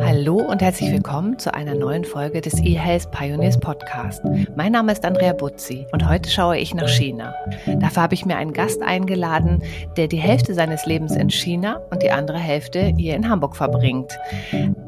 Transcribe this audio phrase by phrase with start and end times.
[0.00, 4.22] Hallo und herzlich willkommen zu einer neuen Folge des eHealth Pioneers Podcast.
[4.56, 7.34] Mein Name ist Andrea Butzi und heute schaue ich nach China.
[7.66, 9.62] Dafür habe ich mir einen Gast eingeladen,
[9.98, 14.16] der die Hälfte seines Lebens in China und die andere Hälfte hier in Hamburg verbringt.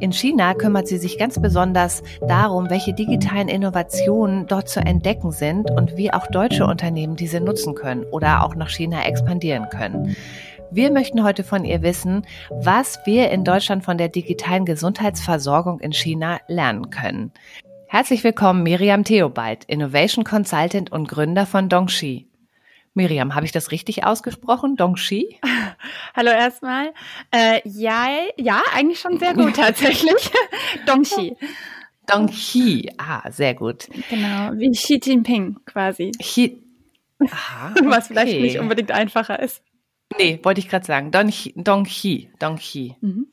[0.01, 5.71] In China kümmert sie sich ganz besonders darum, welche digitalen Innovationen dort zu entdecken sind
[5.71, 10.17] und wie auch deutsche Unternehmen diese nutzen können oder auch nach China expandieren können.
[10.71, 15.93] Wir möchten heute von ihr wissen, was wir in Deutschland von der digitalen Gesundheitsversorgung in
[15.93, 17.33] China lernen können.
[17.89, 22.29] Herzlich willkommen, Miriam Theobald, Innovation Consultant und Gründer von Dongxi.
[22.95, 24.77] Miriam, habe ich das richtig ausgesprochen?
[24.77, 25.39] Dongxi?
[26.17, 26.93] Hallo erstmal.
[27.31, 30.31] Äh, ja, ja, eigentlich schon sehr gut tatsächlich.
[30.87, 31.37] Dongxi.
[32.07, 33.89] Dongxi, ah, sehr gut.
[34.11, 36.11] Genau, wie Xi Jinping quasi.
[36.21, 36.61] Xi
[37.31, 37.87] Aha, okay.
[37.87, 39.63] Was vielleicht nicht unbedingt einfacher ist.
[40.19, 41.11] Nee, wollte ich gerade sagen.
[41.11, 42.31] Don, Don Chi.
[42.39, 42.97] Don Chi.
[43.01, 43.29] Mhm.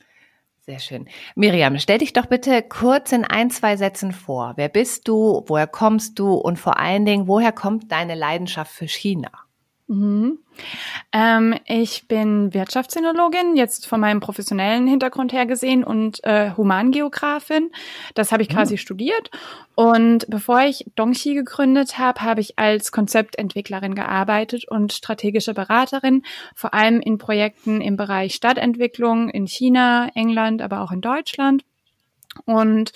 [0.63, 1.07] Sehr schön.
[1.35, 4.53] Miriam, stell dich doch bitte kurz in ein, zwei Sätzen vor.
[4.57, 5.43] Wer bist du?
[5.47, 6.33] Woher kommst du?
[6.33, 9.31] Und vor allen Dingen, woher kommt deine Leidenschaft für China?
[9.91, 10.39] Mhm.
[11.11, 17.71] Ähm, ich bin Wirtschaftssinologin, jetzt von meinem professionellen Hintergrund her gesehen und äh, Humangeografin.
[18.13, 18.53] Das habe ich mhm.
[18.53, 18.77] quasi mhm.
[18.77, 19.31] studiert.
[19.75, 26.23] Und bevor ich Dongxi gegründet habe, habe ich als Konzeptentwicklerin gearbeitet und strategische Beraterin,
[26.55, 31.65] vor allem in Projekten im Bereich Stadtentwicklung in China, England, aber auch in Deutschland.
[32.45, 32.93] Und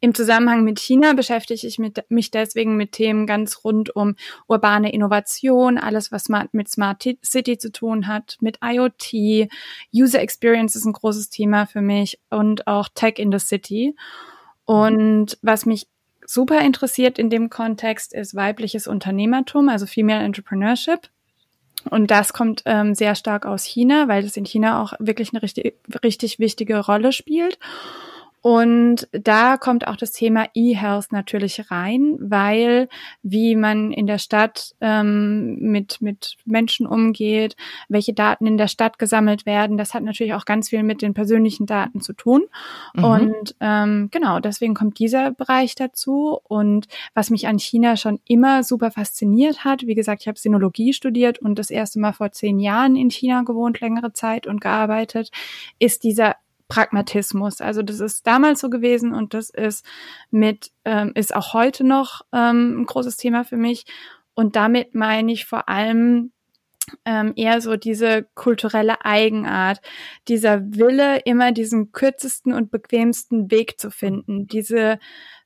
[0.00, 5.76] im Zusammenhang mit China beschäftige ich mich deswegen mit Themen ganz rund um urbane Innovation,
[5.76, 9.48] alles, was mit Smart City zu tun hat, mit IoT.
[9.94, 13.94] User Experience ist ein großes Thema für mich und auch Tech in the City.
[14.64, 15.86] Und was mich
[16.24, 21.08] super interessiert in dem Kontext ist weibliches Unternehmertum, also Female Entrepreneurship.
[21.90, 25.42] Und das kommt ähm, sehr stark aus China, weil es in China auch wirklich eine
[25.42, 27.58] richtig, richtig wichtige Rolle spielt.
[28.40, 32.88] Und da kommt auch das Thema E-Health natürlich rein, weil
[33.22, 37.56] wie man in der Stadt ähm, mit, mit Menschen umgeht,
[37.88, 41.14] welche Daten in der Stadt gesammelt werden, das hat natürlich auch ganz viel mit den
[41.14, 42.44] persönlichen Daten zu tun.
[42.94, 43.04] Mhm.
[43.04, 46.38] Und ähm, genau, deswegen kommt dieser Bereich dazu.
[46.44, 50.92] Und was mich an China schon immer super fasziniert hat, wie gesagt, ich habe Sinologie
[50.92, 55.30] studiert und das erste Mal vor zehn Jahren in China gewohnt, längere Zeit und gearbeitet,
[55.78, 56.36] ist dieser
[56.68, 57.60] Pragmatismus.
[57.60, 59.84] Also das ist damals so gewesen und das ist
[60.30, 63.86] mit, ähm, ist auch heute noch ähm, ein großes Thema für mich.
[64.34, 66.32] Und damit meine ich vor allem
[67.04, 69.80] ähm, eher so diese kulturelle Eigenart,
[70.28, 74.98] dieser Wille, immer diesen kürzesten und bequemsten Weg zu finden, diese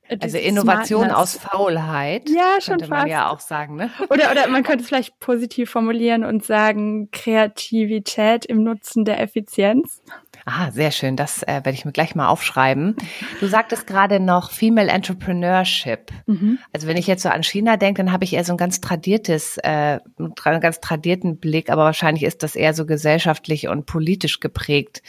[0.07, 1.17] äh, also Innovation Smartness.
[1.17, 2.29] aus Faulheit.
[2.29, 3.01] Ja, schon könnte fast.
[3.01, 3.89] man ja auch sagen, ne?
[4.09, 10.01] Oder, oder man könnte es vielleicht positiv formulieren und sagen Kreativität im Nutzen der Effizienz.
[10.45, 11.15] Ah, sehr schön.
[11.15, 12.95] Das äh, werde ich mir gleich mal aufschreiben.
[13.39, 16.11] Du sagtest gerade noch Female Entrepreneurship.
[16.25, 16.59] Mhm.
[16.73, 18.81] Also wenn ich jetzt so an China denke, dann habe ich eher so ein ganz
[18.81, 24.41] tradiertes, äh, einen ganz tradierten Blick, aber wahrscheinlich ist das eher so gesellschaftlich und politisch
[24.41, 25.01] geprägt.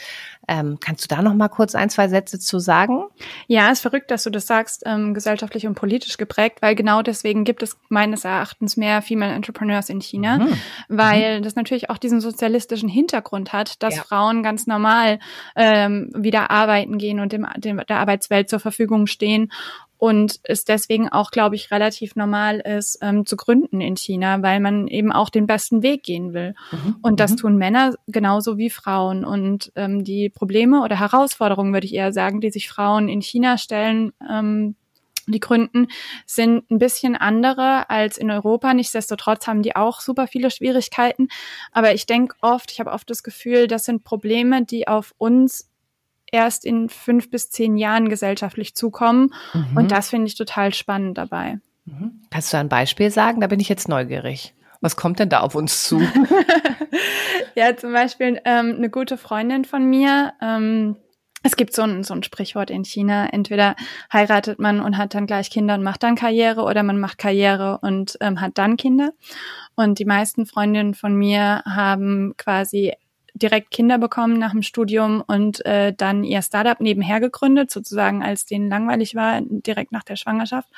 [0.47, 3.05] Ähm, kannst du da noch mal kurz ein, zwei Sätze zu sagen?
[3.47, 7.43] Ja, ist verrückt, dass du das sagst, ähm, gesellschaftlich und politisch geprägt, weil genau deswegen
[7.43, 10.53] gibt es meines Erachtens mehr Female Entrepreneurs in China, mhm.
[10.87, 11.43] weil mhm.
[11.43, 14.03] das natürlich auch diesen sozialistischen Hintergrund hat, dass ja.
[14.03, 15.19] Frauen ganz normal
[15.55, 19.51] ähm, wieder arbeiten gehen und dem, dem, der Arbeitswelt zur Verfügung stehen
[19.97, 24.59] und es deswegen auch, glaube ich, relativ normal ist, ähm, zu gründen in China, weil
[24.59, 26.53] man eben auch den besten Weg gehen will.
[26.71, 26.97] Mhm.
[27.01, 27.37] Und das mhm.
[27.37, 29.23] tun Männer genauso wie Frauen.
[29.23, 33.57] Und ähm, die Probleme oder Herausforderungen, würde ich eher sagen, die sich Frauen in China
[33.57, 34.75] stellen, ähm,
[35.27, 35.87] die Gründen
[36.25, 38.73] sind ein bisschen andere als in Europa.
[38.73, 41.29] Nichtsdestotrotz haben die auch super viele Schwierigkeiten.
[41.71, 45.69] Aber ich denke oft, ich habe oft das Gefühl, das sind Probleme, die auf uns
[46.35, 49.33] erst in fünf bis zehn Jahren gesellschaftlich zukommen.
[49.53, 49.77] Mhm.
[49.77, 51.59] Und das finde ich total spannend dabei.
[51.85, 52.21] Mhm.
[52.29, 53.41] Kannst du ein Beispiel sagen?
[53.41, 54.53] Da bin ich jetzt neugierig.
[54.81, 56.01] Was kommt denn da auf uns zu?
[57.55, 60.33] ja, zum Beispiel ähm, eine gute Freundin von mir.
[60.41, 60.97] Ähm,
[61.41, 63.27] es gibt so ein, so ein Sprichwort in China.
[63.31, 63.75] Entweder
[64.11, 67.79] heiratet man und hat dann gleich Kinder und macht dann Karriere oder man macht Karriere
[67.81, 69.11] und ähm, hat dann Kinder.
[69.75, 72.93] Und die meisten Freundinnen von mir haben quasi
[73.35, 78.45] direkt Kinder bekommen nach dem Studium und äh, dann ihr Startup nebenher gegründet, sozusagen als
[78.45, 80.69] denen langweilig war, direkt nach der Schwangerschaft.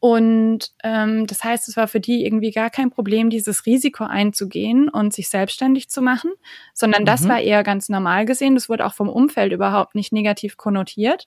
[0.00, 4.88] Und ähm, das heißt, es war für die irgendwie gar kein Problem, dieses Risiko einzugehen
[4.88, 6.30] und sich selbstständig zu machen,
[6.72, 7.06] sondern mhm.
[7.06, 8.54] das war eher ganz normal gesehen.
[8.54, 11.26] Das wurde auch vom Umfeld überhaupt nicht negativ konnotiert.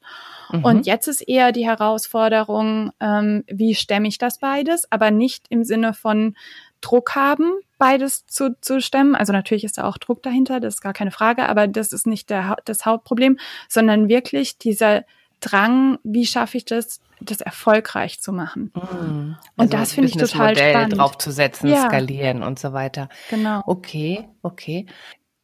[0.51, 0.63] Mhm.
[0.63, 5.65] Und jetzt ist eher die Herausforderung, ähm, wie stemme ich das beides, aber nicht im
[5.65, 6.35] Sinne von
[6.81, 9.15] Druck haben, beides zu, zu stemmen.
[9.15, 12.07] Also natürlich ist da auch Druck dahinter, das ist gar keine Frage, aber das ist
[12.07, 13.37] nicht der, das Hauptproblem,
[13.67, 15.03] sondern wirklich dieser
[15.39, 18.71] Drang, wie schaffe ich das, das erfolgreich zu machen.
[18.75, 19.37] Mhm.
[19.55, 20.97] Und also das finde ich total Modell spannend.
[20.97, 21.87] draufzusetzen, ja.
[21.87, 23.09] skalieren und so weiter.
[23.29, 23.63] Genau.
[23.65, 24.85] Okay, okay.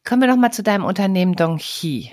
[0.04, 2.12] Kommen wir noch mal zu deinem Unternehmen Donghi.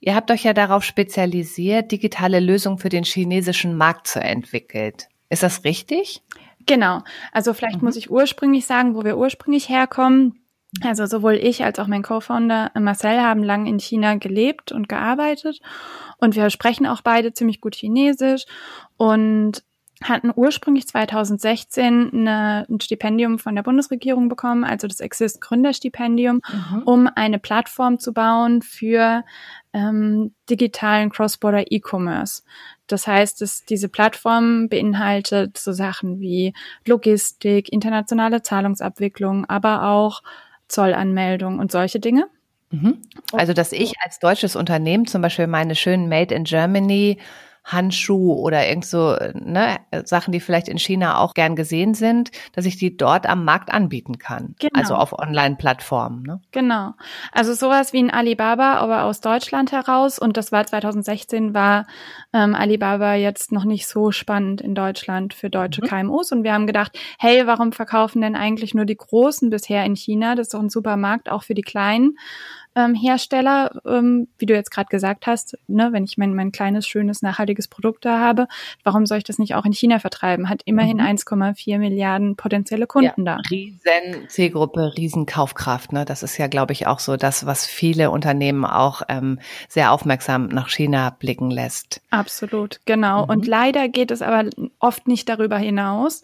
[0.00, 4.94] Ihr habt euch ja darauf spezialisiert, digitale Lösungen für den chinesischen Markt zu entwickeln.
[5.28, 6.22] Ist das richtig?
[6.68, 7.02] Genau.
[7.32, 7.86] Also vielleicht mhm.
[7.86, 10.40] muss ich ursprünglich sagen, wo wir ursprünglich herkommen.
[10.84, 15.60] Also sowohl ich als auch mein Co-Founder Marcel haben lang in China gelebt und gearbeitet
[16.18, 18.44] und wir sprechen auch beide ziemlich gut Chinesisch
[18.98, 19.62] und
[20.02, 26.82] hatten ursprünglich 2016 eine, ein Stipendium von der Bundesregierung bekommen, also das Exist Gründerstipendium, mhm.
[26.84, 29.24] um eine Plattform zu bauen für
[29.72, 32.42] ähm, digitalen Cross-Border E-Commerce.
[32.86, 36.54] Das heißt, dass diese Plattform beinhaltet so Sachen wie
[36.86, 40.22] Logistik, internationale Zahlungsabwicklung, aber auch
[40.68, 42.28] Zollanmeldung und solche Dinge.
[42.70, 42.98] Mhm.
[43.32, 47.18] Also, dass ich als deutsches Unternehmen zum Beispiel meine schönen Made in Germany
[47.68, 52.64] Handschuh oder irgend so ne, Sachen, die vielleicht in China auch gern gesehen sind, dass
[52.64, 54.54] ich die dort am Markt anbieten kann.
[54.58, 54.72] Genau.
[54.74, 56.22] Also auf Online-Plattformen.
[56.22, 56.40] Ne?
[56.50, 56.94] Genau.
[57.32, 60.18] Also sowas wie ein Alibaba, aber aus Deutschland heraus.
[60.18, 61.86] Und das war 2016, war
[62.32, 65.88] ähm, Alibaba jetzt noch nicht so spannend in Deutschland für deutsche mhm.
[65.88, 66.32] KMUs.
[66.32, 70.34] Und wir haben gedacht, hey, warum verkaufen denn eigentlich nur die Großen bisher in China?
[70.34, 72.16] Das ist doch ein super Markt auch für die Kleinen
[72.78, 76.86] ähm, Hersteller, ähm, wie du jetzt gerade gesagt hast, ne, wenn ich mein, mein kleines,
[76.86, 78.46] schönes, nachhaltiges Produkt da habe,
[78.84, 80.48] warum soll ich das nicht auch in China vertreiben?
[80.48, 81.04] Hat immerhin mhm.
[81.04, 83.40] 1,4 Milliarden potenzielle Kunden ja, da.
[83.50, 85.92] Riesen Zielgruppe, riesen Kaufkraft.
[85.92, 86.04] Ne?
[86.04, 90.46] Das ist ja, glaube ich, auch so das, was viele Unternehmen auch ähm, sehr aufmerksam
[90.46, 92.00] nach China blicken lässt.
[92.10, 93.24] Absolut, genau.
[93.24, 93.30] Mhm.
[93.30, 94.48] Und leider geht es aber
[94.78, 96.22] oft nicht darüber hinaus.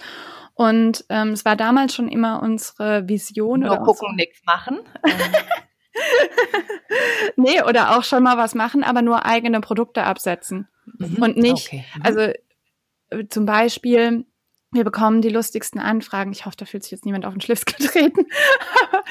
[0.54, 3.60] Und ähm, es war damals schon immer unsere Vision.
[3.60, 4.78] Nur gucken, nichts machen.
[7.36, 10.68] nee, oder auch schon mal was machen, aber nur eigene Produkte absetzen.
[10.98, 11.22] Mhm.
[11.22, 11.84] Und nicht, okay.
[11.94, 12.02] mhm.
[12.02, 14.24] also äh, zum Beispiel,
[14.72, 16.32] wir bekommen die lustigsten Anfragen.
[16.32, 18.26] Ich hoffe, da fühlt sich jetzt niemand auf den Schlips getreten.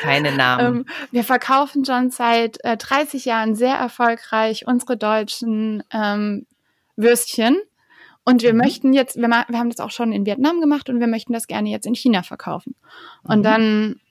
[0.01, 0.77] Keine Namen.
[0.77, 6.45] ähm, wir verkaufen schon seit äh, 30 Jahren sehr erfolgreich unsere deutschen ähm,
[6.95, 7.57] Würstchen.
[8.25, 8.59] Und wir mhm.
[8.59, 11.47] möchten jetzt, wir, wir, haben das auch schon in Vietnam gemacht und wir möchten das
[11.47, 12.75] gerne jetzt in China verkaufen.
[13.23, 13.43] Und mhm.
[13.43, 14.01] dann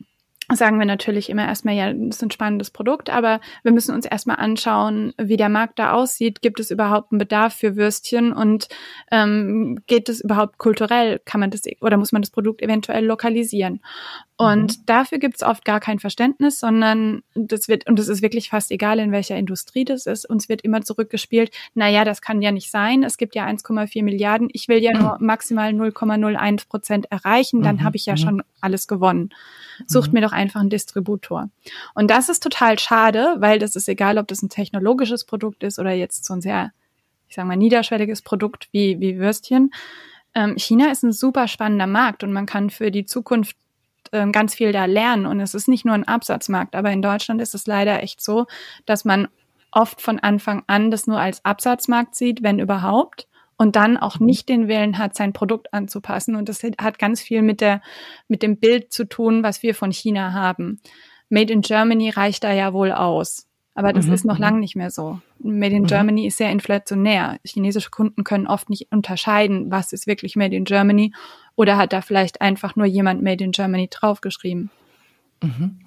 [0.55, 4.07] sagen wir natürlich immer erstmal, ja, das ist ein spannendes Produkt, aber wir müssen uns
[4.07, 6.43] erstmal anschauen, wie der Markt da aussieht.
[6.43, 8.69] Gibt es überhaupt einen Bedarf für Würstchen und
[9.11, 11.21] ähm, geht es überhaupt kulturell?
[11.25, 13.81] Kann man das oder muss man das Produkt eventuell lokalisieren?
[14.43, 14.87] Und mhm.
[14.87, 18.73] dafür gibt es oft gar kein Verständnis, sondern das wird, und es ist wirklich fast
[18.73, 22.69] egal, in welcher Industrie das ist, uns wird immer zurückgespielt, naja, das kann ja nicht
[22.69, 27.77] sein, es gibt ja 1,4 Milliarden, ich will ja nur maximal 0,01 Prozent erreichen, dann
[27.77, 27.85] mhm.
[27.85, 28.19] habe ich ja mhm.
[28.19, 29.31] schon alles gewonnen.
[29.87, 30.19] Sucht mhm.
[30.19, 31.49] mir doch einfach einen Distributor.
[31.95, 35.79] Und das ist total schade, weil das ist egal, ob das ein technologisches Produkt ist
[35.79, 36.73] oder jetzt so ein sehr,
[37.29, 39.71] ich sage mal, niederschwelliges Produkt wie, wie Würstchen.
[40.35, 43.57] Ähm, China ist ein super spannender Markt und man kann für die Zukunft
[44.13, 45.27] ähm, ganz viel da lernen.
[45.27, 48.47] Und es ist nicht nur ein Absatzmarkt, aber in Deutschland ist es leider echt so,
[48.87, 49.29] dass man
[49.71, 53.27] oft von Anfang an das nur als Absatzmarkt sieht, wenn überhaupt
[53.57, 54.27] und dann auch mhm.
[54.27, 56.37] nicht den Willen hat, sein Produkt anzupassen.
[56.37, 57.81] Und das hat ganz viel mit der,
[58.29, 60.81] mit dem Bild zu tun, was wir von China haben.
[61.29, 63.49] Made in Germany reicht da ja wohl aus.
[63.75, 64.13] Aber das mhm.
[64.13, 64.43] ist noch mhm.
[64.43, 65.21] lange nicht mehr so.
[65.39, 65.87] Made in mhm.
[65.87, 67.39] Germany ist sehr inflationär.
[67.45, 71.13] Chinesische Kunden können oft nicht unterscheiden, was ist wirklich Made in Germany
[71.57, 74.71] oder hat da vielleicht einfach nur jemand Made in Germany draufgeschrieben.
[75.43, 75.81] Mhm.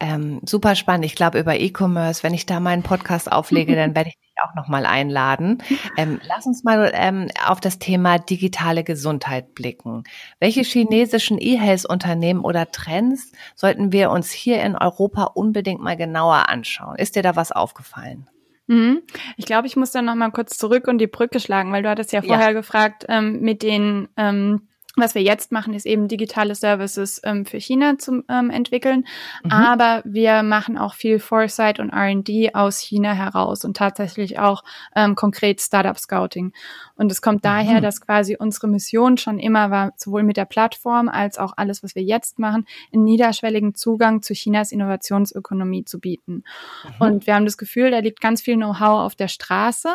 [0.00, 1.04] Ähm, super spannend.
[1.04, 4.86] Ich glaube, über E-Commerce, wenn ich da meinen Podcast auflege, dann werde ich auch nochmal
[4.86, 5.62] einladen.
[5.98, 10.04] Ähm, lass uns mal ähm, auf das Thema digitale Gesundheit blicken.
[10.40, 16.96] Welche chinesischen E-Health-Unternehmen oder Trends sollten wir uns hier in Europa unbedingt mal genauer anschauen?
[16.96, 18.28] Ist dir da was aufgefallen?
[18.66, 19.02] Mhm.
[19.36, 21.88] Ich glaube, ich muss da noch mal kurz zurück und die Brücke schlagen, weil du
[21.88, 22.52] hattest ja vorher ja.
[22.52, 27.58] gefragt ähm, mit den ähm, was wir jetzt machen, ist eben digitale Services ähm, für
[27.58, 29.06] China zu ähm, entwickeln.
[29.44, 29.52] Mhm.
[29.52, 35.14] Aber wir machen auch viel Foresight und R&D aus China heraus und tatsächlich auch ähm,
[35.14, 36.52] konkret Startup Scouting.
[36.96, 37.82] Und es kommt daher, mhm.
[37.82, 41.94] dass quasi unsere Mission schon immer war, sowohl mit der Plattform als auch alles, was
[41.94, 46.42] wir jetzt machen, einen niederschwelligen Zugang zu Chinas Innovationsökonomie zu bieten.
[46.84, 46.94] Mhm.
[46.98, 49.90] Und wir haben das Gefühl, da liegt ganz viel Know-how auf der Straße,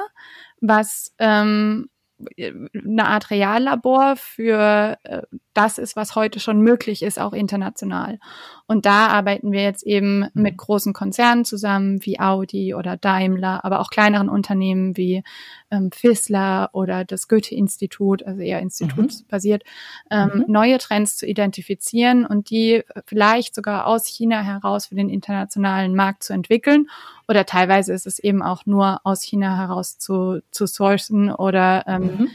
[0.61, 1.89] was ähm,
[2.37, 5.21] eine Art Reallabor für äh,
[5.53, 8.19] das ist, was heute schon möglich ist, auch international.
[8.67, 10.29] Und da arbeiten wir jetzt eben mhm.
[10.33, 15.23] mit großen Konzernen zusammen wie Audi oder Daimler, aber auch kleineren Unternehmen wie
[15.71, 19.63] ähm, Fissler oder das Goethe-Institut, also eher institutsbasiert,
[20.09, 20.45] ähm, mhm.
[20.47, 26.23] neue Trends zu identifizieren und die vielleicht sogar aus China heraus für den internationalen Markt
[26.23, 26.87] zu entwickeln.
[27.27, 32.10] Oder teilweise ist es eben auch nur aus China heraus zu, zu sourcen oder ähm,
[32.11, 32.31] mhm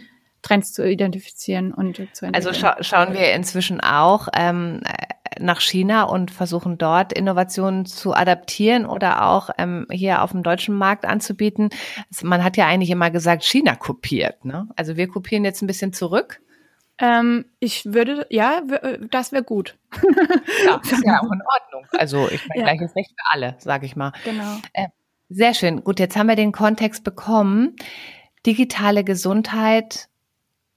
[0.46, 2.34] Trends zu identifizieren und zu entwickeln.
[2.34, 4.80] Also scha schauen wir inzwischen auch ähm,
[5.40, 10.76] nach China und versuchen dort Innovationen zu adaptieren oder auch ähm, hier auf dem deutschen
[10.76, 11.70] Markt anzubieten.
[12.12, 14.44] Also man hat ja eigentlich immer gesagt, China kopiert.
[14.44, 14.68] Ne?
[14.76, 16.40] Also wir kopieren jetzt ein bisschen zurück.
[16.98, 18.62] Ähm, ich würde, ja,
[19.10, 19.76] das wäre gut.
[20.64, 21.86] ja, ist ja auch in Ordnung.
[21.98, 22.72] Also ich meine, ja.
[22.72, 24.12] gleiches Recht für alle, sage ich mal.
[24.24, 24.58] Genau.
[24.72, 24.86] Äh,
[25.28, 25.82] sehr schön.
[25.82, 27.74] Gut, jetzt haben wir den Kontext bekommen.
[28.46, 30.08] Digitale Gesundheit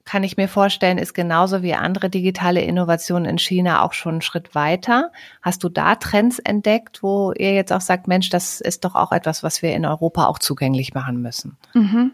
[0.09, 4.21] kann ich mir vorstellen, ist genauso wie andere digitale Innovationen in China auch schon einen
[4.23, 5.11] Schritt weiter.
[5.43, 9.11] Hast du da Trends entdeckt, wo ihr jetzt auch sagt, Mensch, das ist doch auch
[9.11, 11.57] etwas, was wir in Europa auch zugänglich machen müssen?
[11.75, 12.13] Mhm.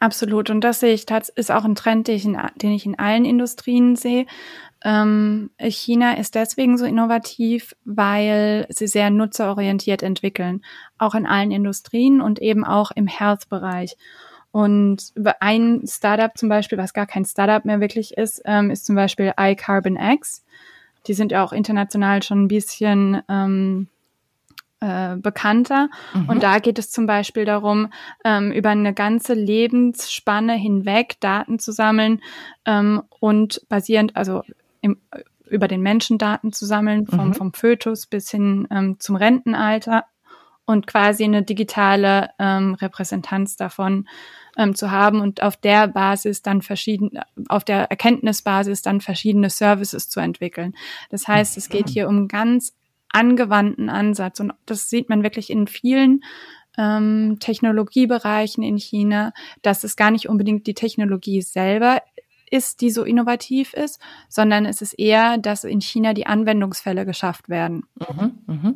[0.00, 0.50] Absolut.
[0.50, 2.98] Und das sehe ich, das ist auch ein Trend, den ich in, den ich in
[2.98, 4.26] allen Industrien sehe.
[4.82, 10.64] Ähm, China ist deswegen so innovativ, weil sie sehr nutzerorientiert entwickeln,
[10.98, 13.96] auch in allen Industrien und eben auch im Health-Bereich.
[14.50, 18.96] Und ein Startup zum Beispiel, was gar kein Startup mehr wirklich ist, ähm, ist zum
[18.96, 20.44] Beispiel iCarbon X.
[21.06, 23.88] Die sind ja auch international schon ein bisschen ähm,
[24.80, 25.88] äh, bekannter.
[26.14, 26.28] Mhm.
[26.28, 27.88] Und da geht es zum Beispiel darum,
[28.24, 32.22] ähm, über eine ganze Lebensspanne hinweg Daten zu sammeln
[32.64, 34.42] ähm, und basierend, also
[34.80, 34.98] im,
[35.48, 37.34] über den Menschen Daten zu sammeln, vom, mhm.
[37.34, 40.04] vom Fötus bis hin ähm, zum Rentenalter
[40.68, 44.06] und quasi eine digitale ähm, Repräsentanz davon
[44.58, 50.10] ähm, zu haben und auf der Basis dann verschiedene, auf der Erkenntnisbasis dann verschiedene Services
[50.10, 50.74] zu entwickeln.
[51.08, 52.74] Das heißt, es geht hier um ganz
[53.08, 56.22] angewandten Ansatz und das sieht man wirklich in vielen
[56.76, 59.32] ähm, Technologiebereichen in China,
[59.62, 62.02] dass es gar nicht unbedingt die Technologie selber
[62.50, 67.48] ist, die so innovativ ist, sondern es ist eher, dass in China die Anwendungsfälle geschafft
[67.48, 67.84] werden.
[67.96, 68.74] Mhm, mh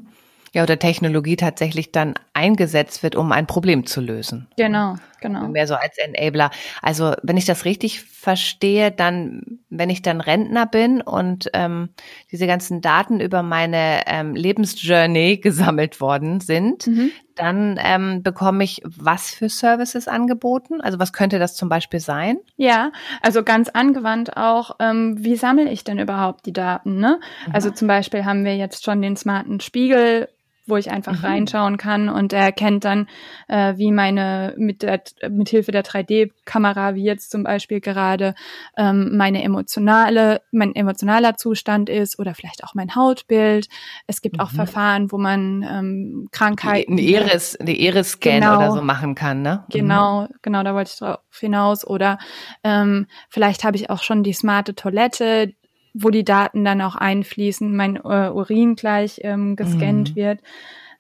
[0.55, 4.49] ja, oder Technologie tatsächlich dann eingesetzt wird, um ein Problem zu lösen.
[4.59, 5.49] Genau, genau.
[5.49, 6.51] Mehr so als Enabler.
[6.83, 11.89] Also wenn ich das richtig verstehe, dann, wenn ich dann Rentner bin und ähm,
[12.31, 17.13] diese ganzen Daten über meine ähm, Lebensjourney gesammelt worden sind, mhm.
[17.35, 20.83] dann ähm, bekomme ich was für Services angeboten?
[20.83, 22.37] Also was könnte das zum Beispiel sein?
[22.57, 22.93] Ja,
[23.23, 26.99] also ganz angewandt auch, ähm, wie sammle ich denn überhaupt die Daten?
[26.99, 27.21] Ne?
[27.47, 27.55] Mhm.
[27.55, 30.29] Also zum Beispiel haben wir jetzt schon den smarten Spiegel
[30.67, 31.25] wo ich einfach mhm.
[31.25, 33.09] reinschauen kann und er erkennt dann,
[33.49, 38.35] äh, wie meine mit der mit Hilfe der 3D-Kamera, wie jetzt zum Beispiel gerade
[38.77, 43.69] ähm, meine emotionale, mein emotionaler Zustand ist oder vielleicht auch mein Hautbild.
[44.07, 44.41] Es gibt mhm.
[44.41, 49.43] auch Verfahren, wo man ähm, Krankheiten, eine Iris, eine Iris-Scan genau, oder so machen kann,
[49.43, 49.65] ne?
[49.71, 50.29] Genau, mhm.
[50.43, 51.87] genau, da wollte ich drauf hinaus.
[51.87, 52.19] Oder
[52.63, 55.55] ähm, vielleicht habe ich auch schon die smarte Toilette,
[55.95, 60.17] wo die Daten dann auch einfließen, mein äh, Urin gleich ähm, gescannt mhm.
[60.17, 60.41] wird.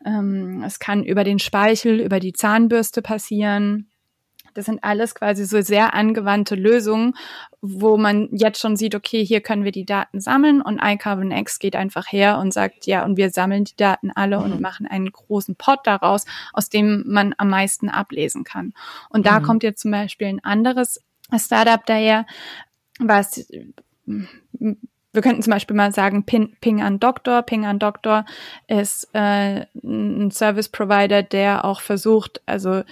[0.04, 3.88] Ähm, es kann über den Speichel, über die Zahnbürste passieren.
[4.54, 7.14] Das sind alles quasi so sehr angewandte Lösungen,
[7.62, 11.58] wo man jetzt schon sieht, okay, hier können wir die Daten sammeln und iCarbon X
[11.58, 14.44] geht einfach her und sagt, ja, und wir sammeln die Daten alle mhm.
[14.44, 18.74] und machen einen großen Pot daraus, aus dem man am meisten ablesen kann.
[19.08, 19.44] Und da mhm.
[19.44, 21.00] kommt jetzt zum Beispiel ein anderes
[21.34, 22.26] Startup daher,
[22.98, 23.46] was
[24.06, 27.42] wir könnten zum Beispiel mal sagen, Ping, Ping an Doktor.
[27.42, 28.24] Ping an Doktor
[28.66, 32.82] ist äh, ein Service Provider, der auch versucht, also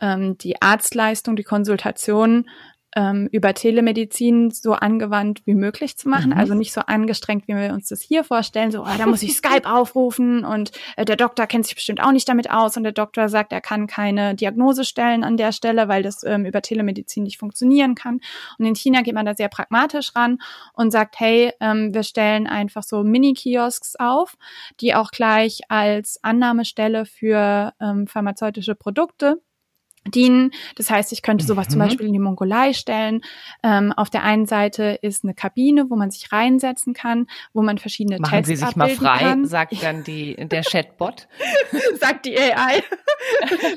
[0.00, 2.48] ähm, die Arztleistung, die Konsultation
[2.94, 6.30] ähm, über Telemedizin so angewandt wie möglich zu machen.
[6.30, 6.38] Mhm.
[6.38, 8.70] Also nicht so angestrengt, wie wir uns das hier vorstellen.
[8.70, 12.12] So, oh, da muss ich Skype aufrufen und äh, der Doktor kennt sich bestimmt auch
[12.12, 15.88] nicht damit aus und der Doktor sagt, er kann keine Diagnose stellen an der Stelle,
[15.88, 18.20] weil das ähm, über Telemedizin nicht funktionieren kann.
[18.58, 20.38] Und in China geht man da sehr pragmatisch ran
[20.74, 24.36] und sagt, hey, ähm, wir stellen einfach so Mini-Kiosks auf,
[24.80, 29.40] die auch gleich als Annahmestelle für ähm, pharmazeutische Produkte
[30.06, 30.52] dienen.
[30.76, 31.72] Das heißt, ich könnte sowas mhm.
[31.72, 33.22] zum Beispiel in die Mongolei stellen.
[33.62, 37.78] Ähm, auf der einen Seite ist eine Kabine, wo man sich reinsetzen kann, wo man
[37.78, 39.46] verschiedene Machen Tests Sie sich mal frei, kann.
[39.46, 41.28] sagt dann die, der Chatbot.
[42.00, 42.82] sagt die AI.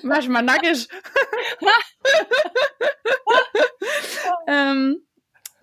[0.03, 0.87] Mach mal nackig.
[4.47, 5.01] ähm,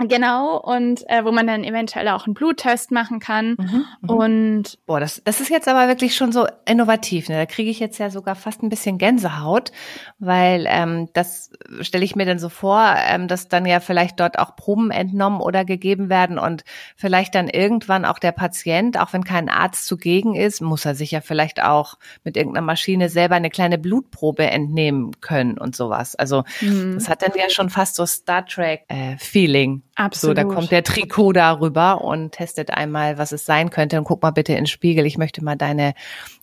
[0.08, 3.56] Genau, und äh, wo man dann eventuell auch einen Bluttest machen kann.
[3.58, 7.28] Mhm, mhm, und boah, das, das ist jetzt aber wirklich schon so innovativ.
[7.28, 7.36] Ne?
[7.36, 9.72] Da kriege ich jetzt ja sogar fast ein bisschen Gänsehaut,
[10.18, 14.38] weil ähm, das stelle ich mir dann so vor, ähm, dass dann ja vielleicht dort
[14.38, 16.64] auch Proben entnommen oder gegeben werden und
[16.96, 21.10] vielleicht dann irgendwann auch der Patient, auch wenn kein Arzt zugegen ist, muss er sich
[21.10, 26.14] ja vielleicht auch mit irgendeiner Maschine selber eine kleine Blutprobe entnehmen können und sowas.
[26.16, 26.94] Also mhm.
[26.94, 29.82] das hat dann ja schon fast so Star Trek äh, Feeling.
[29.94, 30.38] Absolut.
[30.38, 33.98] So, da kommt der Trikot darüber und testet einmal, was es sein könnte.
[33.98, 35.04] Und guck mal bitte ins Spiegel.
[35.04, 35.92] Ich möchte mal deine,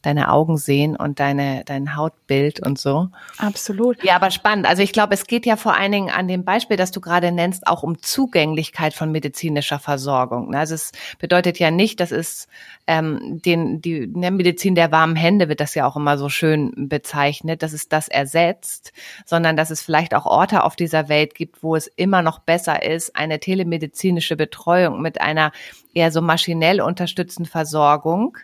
[0.03, 3.09] deine Augen sehen und deine, dein Hautbild und so.
[3.39, 4.03] Absolut.
[4.03, 4.67] Ja, aber spannend.
[4.67, 7.31] Also ich glaube, es geht ja vor allen Dingen an dem Beispiel, das du gerade
[7.31, 10.53] nennst, auch um Zugänglichkeit von medizinischer Versorgung.
[10.53, 12.47] Also es bedeutet ja nicht, dass es
[12.85, 16.71] ähm, den, die ne, Medizin der warmen Hände wird das ja auch immer so schön
[16.87, 18.93] bezeichnet, dass es das ersetzt,
[19.25, 22.83] sondern dass es vielleicht auch Orte auf dieser Welt gibt, wo es immer noch besser
[22.83, 25.51] ist, eine telemedizinische Betreuung mit einer
[25.93, 28.37] eher so maschinell unterstützten Versorgung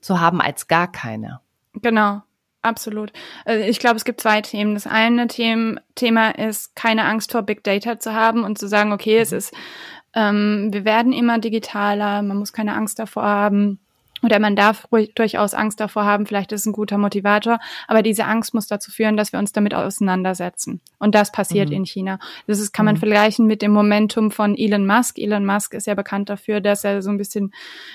[0.00, 1.40] zu haben als gar keine.
[1.74, 2.22] Genau.
[2.62, 3.12] Absolut.
[3.46, 4.74] Also ich glaube, es gibt zwei Themen.
[4.74, 9.18] Das eine Thema ist, keine Angst vor Big Data zu haben und zu sagen, okay,
[9.18, 9.38] es mhm.
[9.38, 9.54] ist,
[10.14, 13.80] ähm, wir werden immer digitaler, man muss keine Angst davor haben
[14.22, 17.58] oder man darf ruhig, durchaus Angst davor haben, vielleicht ist es ein guter Motivator,
[17.88, 20.80] aber diese Angst muss dazu führen, dass wir uns damit auseinandersetzen.
[20.98, 21.76] Und das passiert mhm.
[21.76, 22.18] in China.
[22.46, 23.00] Das ist, kann man mhm.
[23.00, 25.18] vergleichen mit dem Momentum von Elon Musk.
[25.18, 27.52] Elon Musk ist ja bekannt dafür, dass er so ein bisschen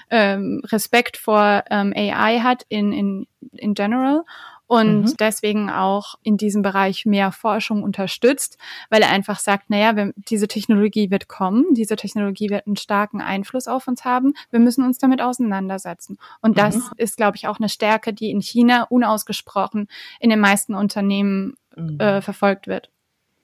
[0.10, 4.24] ähm, Respekt vor ähm, AI hat in, in, in general
[4.68, 5.14] und mhm.
[5.20, 8.58] deswegen auch in diesem Bereich mehr Forschung unterstützt,
[8.90, 13.22] weil er einfach sagt, naja, wir, diese Technologie wird kommen, diese Technologie wird einen starken
[13.22, 16.18] Einfluss auf uns haben, wir müssen uns damit auseinandersetzen.
[16.42, 16.92] Und das mhm.
[16.98, 19.88] ist, glaube ich, auch eine Stärke, die in China unausgesprochen
[20.20, 22.00] in den meisten Unternehmen mhm.
[22.00, 22.90] äh, verfolgt wird.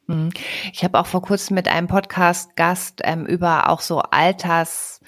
[0.07, 0.31] Mhm.
[0.73, 4.99] Ich habe auch vor kurzem mit einem Podcast-Gast ähm, über auch so Alters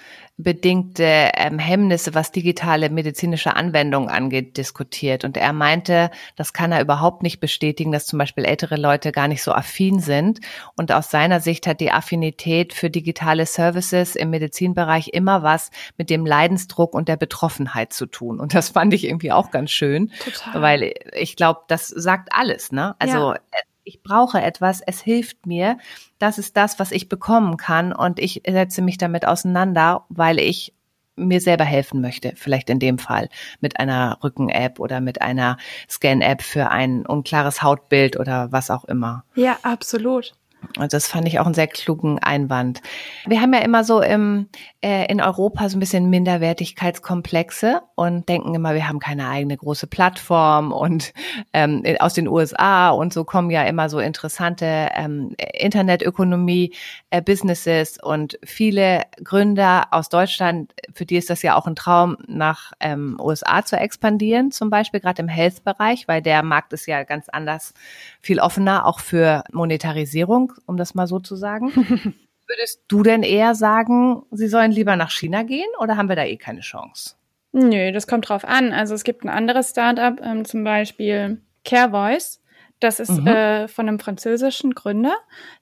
[0.43, 5.23] bedingte ähm, Hemmnisse, was digitale medizinische Anwendungen angeht, diskutiert.
[5.23, 9.27] Und er meinte, das kann er überhaupt nicht bestätigen, dass zum Beispiel ältere Leute gar
[9.27, 10.39] nicht so affin sind.
[10.75, 16.09] Und aus seiner Sicht hat die Affinität für digitale Services im Medizinbereich immer was mit
[16.09, 18.39] dem Leidensdruck und der Betroffenheit zu tun.
[18.39, 20.62] Und das fand ich irgendwie auch ganz schön, Total.
[20.62, 22.71] weil ich glaube, das sagt alles.
[22.71, 22.95] Ne?
[23.00, 23.39] Also ja
[23.83, 25.77] ich brauche etwas, es hilft mir,
[26.19, 30.73] das ist das, was ich bekommen kann und ich setze mich damit auseinander, weil ich
[31.15, 33.29] mir selber helfen möchte, vielleicht in dem Fall
[33.61, 39.23] mit einer Rücken-App oder mit einer Scan-App für ein unklares Hautbild oder was auch immer.
[39.35, 40.33] Ja, absolut.
[40.77, 42.82] Also das fand ich auch einen sehr klugen Einwand.
[43.25, 44.47] Wir haben ja immer so im,
[44.82, 49.86] äh, in Europa so ein bisschen Minderwertigkeitskomplexe und denken immer, wir haben keine eigene große
[49.88, 51.13] Plattform und
[51.54, 58.39] ähm, aus den USA und so kommen ja immer so interessante ähm, Internetökonomie-Businesses äh, und
[58.43, 63.63] viele Gründer aus Deutschland, für die ist das ja auch ein Traum, nach ähm, USA
[63.63, 67.73] zu expandieren, zum Beispiel gerade im Health-Bereich, weil der Markt ist ja ganz anders,
[68.19, 71.71] viel offener, auch für Monetarisierung um das mal so zu sagen.
[72.47, 76.25] Würdest du denn eher sagen, sie sollen lieber nach China gehen oder haben wir da
[76.25, 77.15] eh keine Chance?
[77.53, 78.73] Nö, das kommt drauf an.
[78.73, 82.41] Also es gibt ein anderes Startup, ähm, zum Beispiel CareVoice.
[82.79, 83.27] Das ist mhm.
[83.27, 85.15] äh, von einem französischen Gründer,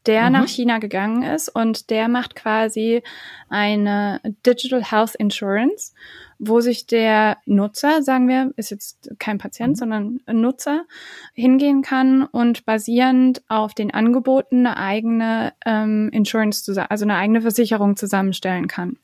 [0.05, 0.31] der mhm.
[0.33, 3.03] nach China gegangen ist und der macht quasi
[3.49, 5.93] eine Digital Health Insurance
[6.43, 9.75] wo sich der Nutzer, sagen wir, ist jetzt kein Patient, mhm.
[9.75, 10.85] sondern ein Nutzer,
[11.33, 17.95] hingehen kann und basierend auf den Angeboten eine eigene ähm, Insurance, also eine eigene Versicherung
[17.95, 18.97] zusammenstellen kann.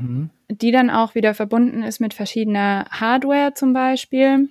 [0.00, 0.30] Mhm.
[0.48, 4.48] Die dann auch wieder verbunden ist mit verschiedener Hardware zum Beispiel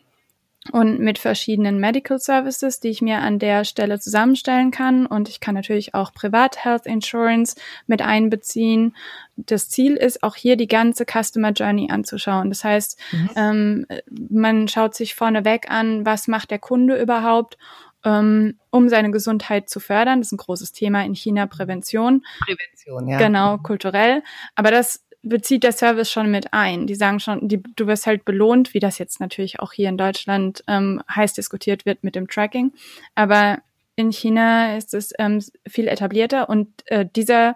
[0.72, 5.06] und mit verschiedenen Medical Services, die ich mir an der Stelle zusammenstellen kann.
[5.06, 7.56] Und ich kann natürlich auch Privat Health Insurance
[7.88, 8.96] mit einbeziehen.
[9.36, 12.50] Das Ziel ist auch hier die ganze Customer Journey anzuschauen.
[12.50, 13.30] Das heißt, mhm.
[13.36, 13.86] ähm,
[14.30, 17.58] man schaut sich vorneweg an, was macht der Kunde überhaupt,
[18.04, 20.20] ähm, um seine Gesundheit zu fördern.
[20.20, 22.24] Das ist ein großes Thema in China, Prävention.
[22.40, 23.18] Prävention, ja.
[23.20, 24.24] Genau, kulturell.
[24.56, 26.88] Aber das bezieht der Service schon mit ein.
[26.88, 29.98] Die sagen schon, die, du wirst halt belohnt, wie das jetzt natürlich auch hier in
[29.98, 32.72] Deutschland ähm, heiß diskutiert wird mit dem Tracking.
[33.16, 33.60] Aber
[33.96, 37.56] in China ist es ähm, viel etablierter und äh, dieser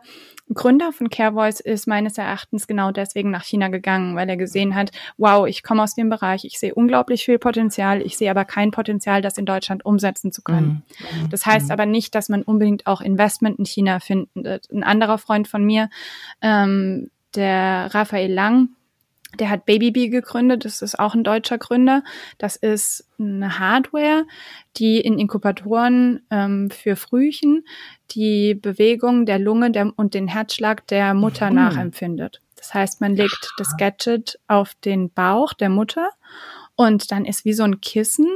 [0.52, 4.92] Gründer von CareVoice ist meines Erachtens genau deswegen nach China gegangen, weil er gesehen hat,
[5.18, 8.72] wow, ich komme aus dem Bereich, ich sehe unglaublich viel Potenzial, ich sehe aber kein
[8.72, 10.84] Potenzial, das in Deutschland umsetzen zu können.
[11.22, 11.30] Mhm.
[11.30, 11.72] Das heißt mhm.
[11.72, 14.72] aber nicht, dass man unbedingt auch Investment in China findet.
[14.72, 15.90] Ein anderer Freund von mir,
[16.42, 18.70] ähm, der Raphael Lang,
[19.38, 22.04] Der hat Babybee gegründet, das ist auch ein deutscher Gründer.
[22.40, 24.26] Das ist eine Hardware,
[24.78, 27.64] die in Inkubatoren ähm, für Frühchen
[28.10, 31.56] die Bewegung der Lunge der, und den Herzschlag der Mutter mhm.
[31.58, 32.42] nachempfindet.
[32.56, 36.10] Das heißt, man legt das Gadget auf den Bauch der Mutter
[36.76, 38.28] und dann ist wie so ein Kissen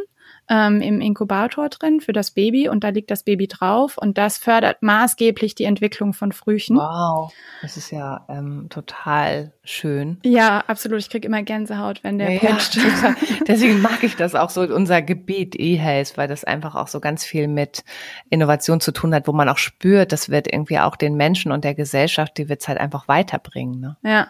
[0.50, 4.38] ähm, im Inkubator drin für das Baby und da liegt das Baby drauf und das
[4.38, 6.78] fördert maßgeblich die Entwicklung von Frühchen.
[6.78, 10.20] Wow, das ist ja ähm, total schön.
[10.24, 11.00] Ja, absolut.
[11.00, 12.76] Ich kriege immer Gänsehaut, wenn der ja, pitcht.
[12.76, 13.16] Ja,
[13.48, 17.24] Deswegen mag ich das auch so, unser Gebiet E-Health, weil das einfach auch so ganz
[17.24, 17.84] viel mit
[18.30, 21.64] Innovation zu tun hat, wo man auch spürt, das wird irgendwie auch den Menschen und
[21.64, 23.80] der Gesellschaft, die wird es halt einfach weiterbringen.
[23.80, 23.98] Ne?
[24.04, 24.28] Ja,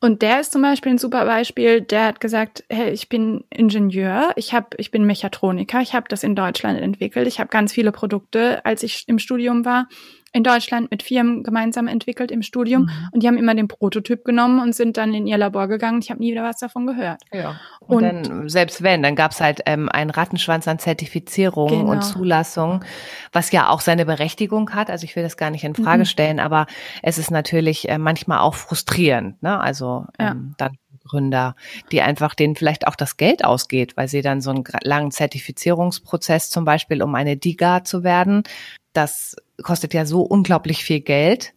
[0.00, 1.80] und der ist zum Beispiel ein super Beispiel.
[1.80, 6.22] Der hat gesagt, hey, ich bin Ingenieur, ich hab, ich bin Mechatroniker, ich habe das
[6.22, 9.88] in Deutschland entwickelt, ich habe ganz viele Produkte, als ich im Studium war
[10.32, 13.08] in Deutschland mit Firmen gemeinsam entwickelt im Studium mhm.
[13.12, 16.00] und die haben immer den Prototyp genommen und sind dann in ihr Labor gegangen.
[16.02, 17.22] Ich habe nie wieder was davon gehört.
[17.32, 17.58] Ja.
[17.80, 21.90] Und, und dann, selbst wenn, dann gab's halt ähm, einen Rattenschwanz an Zertifizierung genau.
[21.92, 22.84] und Zulassung,
[23.32, 24.90] was ja auch seine Berechtigung hat.
[24.90, 26.06] Also ich will das gar nicht in Frage mhm.
[26.06, 26.66] stellen, aber
[27.02, 29.42] es ist natürlich äh, manchmal auch frustrierend.
[29.42, 29.58] Ne?
[29.58, 30.54] Also ähm, ja.
[30.58, 30.76] dann
[31.08, 31.56] Gründer,
[31.90, 36.50] die einfach denen vielleicht auch das Geld ausgeht, weil sie dann so einen langen Zertifizierungsprozess
[36.50, 38.44] zum Beispiel, um eine DIGA zu werden,
[38.92, 41.52] das kostet ja so unglaublich viel Geld.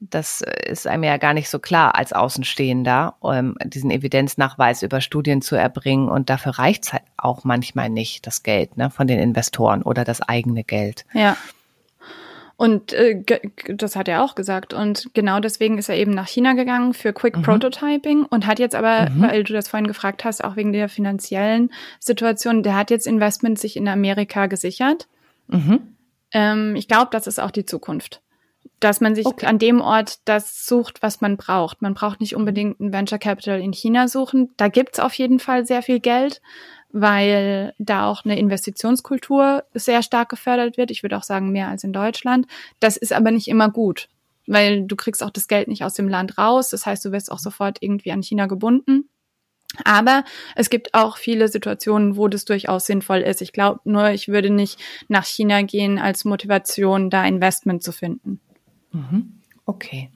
[0.00, 5.42] Das ist einem ja gar nicht so klar als Außenstehender, um diesen Evidenznachweis über Studien
[5.42, 6.08] zu erbringen.
[6.08, 10.04] Und dafür reicht es halt auch manchmal nicht, das Geld ne, von den Investoren oder
[10.04, 11.04] das eigene Geld.
[11.14, 11.36] Ja.
[12.58, 13.22] Und äh,
[13.68, 14.74] das hat er auch gesagt.
[14.74, 17.42] Und genau deswegen ist er eben nach China gegangen für Quick mhm.
[17.42, 19.22] Prototyping und hat jetzt aber, mhm.
[19.22, 23.60] weil du das vorhin gefragt hast, auch wegen der finanziellen Situation, der hat jetzt Investment
[23.60, 25.06] sich in Amerika gesichert.
[25.46, 25.80] Mhm.
[26.32, 28.22] Ähm, ich glaube, das ist auch die Zukunft.
[28.80, 29.46] Dass man sich okay.
[29.46, 31.82] an dem Ort das sucht, was man braucht.
[31.82, 34.52] Man braucht nicht unbedingt ein Venture Capital in China suchen.
[34.56, 36.40] Da gibt's auf jeden Fall sehr viel Geld,
[36.90, 40.90] weil da auch eine Investitionskultur sehr stark gefördert wird.
[40.90, 42.46] Ich würde auch sagen, mehr als in Deutschland.
[42.78, 44.08] Das ist aber nicht immer gut,
[44.46, 46.70] weil du kriegst auch das Geld nicht aus dem Land raus.
[46.70, 49.08] Das heißt, du wirst auch sofort irgendwie an China gebunden.
[49.84, 50.24] Aber
[50.56, 53.42] es gibt auch viele Situationen, wo das durchaus sinnvoll ist.
[53.42, 58.40] Ich glaube nur, ich würde nicht nach China gehen als Motivation, da Investment zu finden.
[58.92, 59.38] Mhm.
[59.66, 60.10] Okay.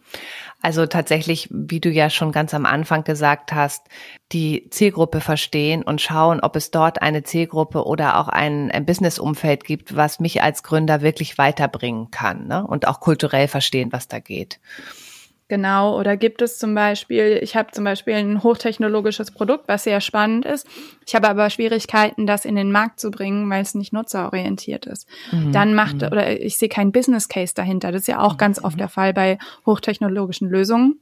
[0.63, 3.87] Also tatsächlich, wie du ja schon ganz am Anfang gesagt hast,
[4.33, 9.65] die Zielgruppe verstehen und schauen, ob es dort eine Zielgruppe oder auch ein, ein Businessumfeld
[9.65, 12.67] gibt, was mich als Gründer wirklich weiterbringen kann ne?
[12.67, 14.59] und auch kulturell verstehen, was da geht.
[15.53, 20.01] Genau, oder gibt es zum Beispiel, ich habe zum Beispiel ein hochtechnologisches Produkt, was sehr
[20.01, 20.67] spannend ist.
[21.07, 25.07] Ich habe aber Schwierigkeiten, das in den Markt zu bringen, weil es nicht nutzerorientiert ist.
[25.31, 25.53] Mhm.
[25.53, 26.07] Dann macht, mhm.
[26.07, 27.93] oder ich sehe keinen Business Case dahinter.
[27.93, 28.39] Das ist ja auch mhm.
[28.39, 29.37] ganz oft der Fall bei
[29.67, 31.01] hochtechnologischen Lösungen.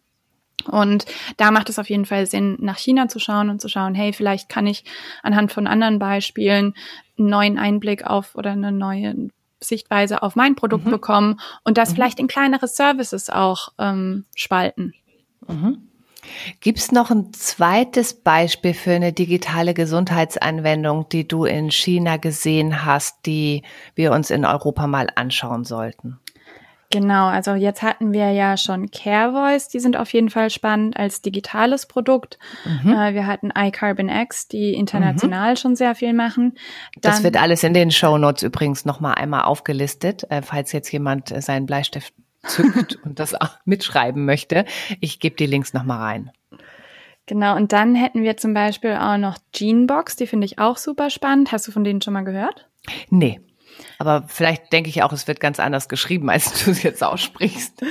[0.69, 3.95] Und da macht es auf jeden Fall Sinn, nach China zu schauen und zu schauen,
[3.95, 4.83] hey, vielleicht kann ich
[5.23, 6.75] anhand von anderen Beispielen
[7.17, 9.31] einen neuen Einblick auf oder eine neue
[9.62, 10.90] Sichtweise auf mein Produkt mhm.
[10.90, 11.94] bekommen und das mhm.
[11.94, 14.94] vielleicht in kleinere Services auch ähm, spalten.
[15.46, 15.90] Mhm.
[16.61, 22.85] Gibt es noch ein zweites Beispiel für eine digitale Gesundheitsanwendung, die du in China gesehen
[22.85, 23.62] hast, die
[23.94, 26.18] wir uns in Europa mal anschauen sollten?
[26.92, 30.96] Genau, also jetzt hatten wir ja schon Care Voice, die sind auf jeden Fall spannend
[30.96, 32.37] als digitales Produkt.
[32.64, 32.92] Mhm.
[32.92, 35.57] Äh, wir hatten iCarbon X, die international mhm.
[35.57, 36.55] schon sehr viel machen.
[37.00, 40.90] Dann, das wird alles in den Show Notes übrigens nochmal einmal aufgelistet, äh, falls jetzt
[40.90, 44.64] jemand äh, seinen Bleistift zückt und das auch mitschreiben möchte.
[44.98, 46.31] Ich gebe die Links nochmal rein.
[47.26, 51.11] Genau, und dann hätten wir zum Beispiel auch noch Genebox, die finde ich auch super
[51.11, 51.53] spannend.
[51.53, 52.68] Hast du von denen schon mal gehört?
[53.11, 53.40] Nee.
[53.99, 57.83] Aber vielleicht denke ich auch, es wird ganz anders geschrieben, als du es jetzt aussprichst.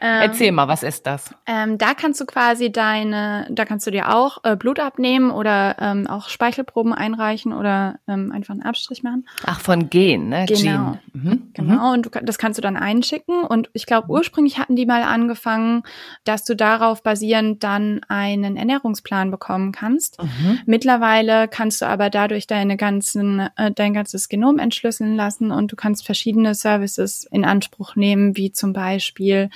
[0.00, 1.34] Ähm, Erzähl mal, was ist das?
[1.46, 5.76] Ähm, da kannst du quasi deine, da kannst du dir auch äh, Blut abnehmen oder
[5.80, 9.26] ähm, auch Speichelproben einreichen oder ähm, einfach einen Abstrich machen.
[9.44, 10.46] Ach, von Gen, ne?
[10.46, 10.98] Genau.
[11.12, 11.22] Gen.
[11.22, 11.50] Mhm.
[11.54, 13.42] Genau, und du, das kannst du dann einschicken.
[13.42, 15.82] Und ich glaube, ursprünglich hatten die mal angefangen,
[16.24, 20.22] dass du darauf basierend dann einen Ernährungsplan bekommen kannst.
[20.22, 20.60] Mhm.
[20.66, 25.76] Mittlerweile kannst du aber dadurch deine ganzen, äh, dein ganzes Genom entschlüsseln lassen und du
[25.76, 29.50] kannst verschiedene Services in Anspruch nehmen, wie zum Beispiel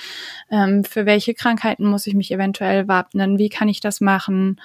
[0.50, 4.60] ähm, für welche Krankheiten muss ich mich eventuell wappnen, wie kann ich das machen.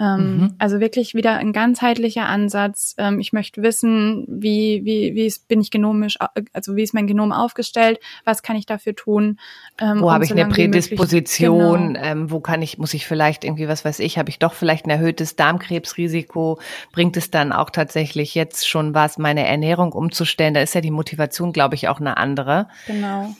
[0.00, 0.54] Ähm, mhm.
[0.58, 2.94] Also wirklich wieder ein ganzheitlicher Ansatz.
[2.96, 6.16] Ähm, ich möchte wissen, wie, wie, wie ist, bin ich genomisch,
[6.54, 9.38] also wie ist mein Genom aufgestellt, was kann ich dafür tun?
[9.78, 11.94] Ähm, wo habe ich eine Prädisposition?
[11.94, 12.00] Genau.
[12.02, 14.86] Ähm, wo kann ich, muss ich vielleicht irgendwie, was weiß ich, habe ich doch vielleicht
[14.86, 16.58] ein erhöhtes Darmkrebsrisiko?
[16.92, 20.54] Bringt es dann auch tatsächlich jetzt schon was, meine Ernährung umzustellen?
[20.54, 22.68] Da ist ja die Motivation, glaube ich, auch eine andere.
[22.86, 23.34] Genau.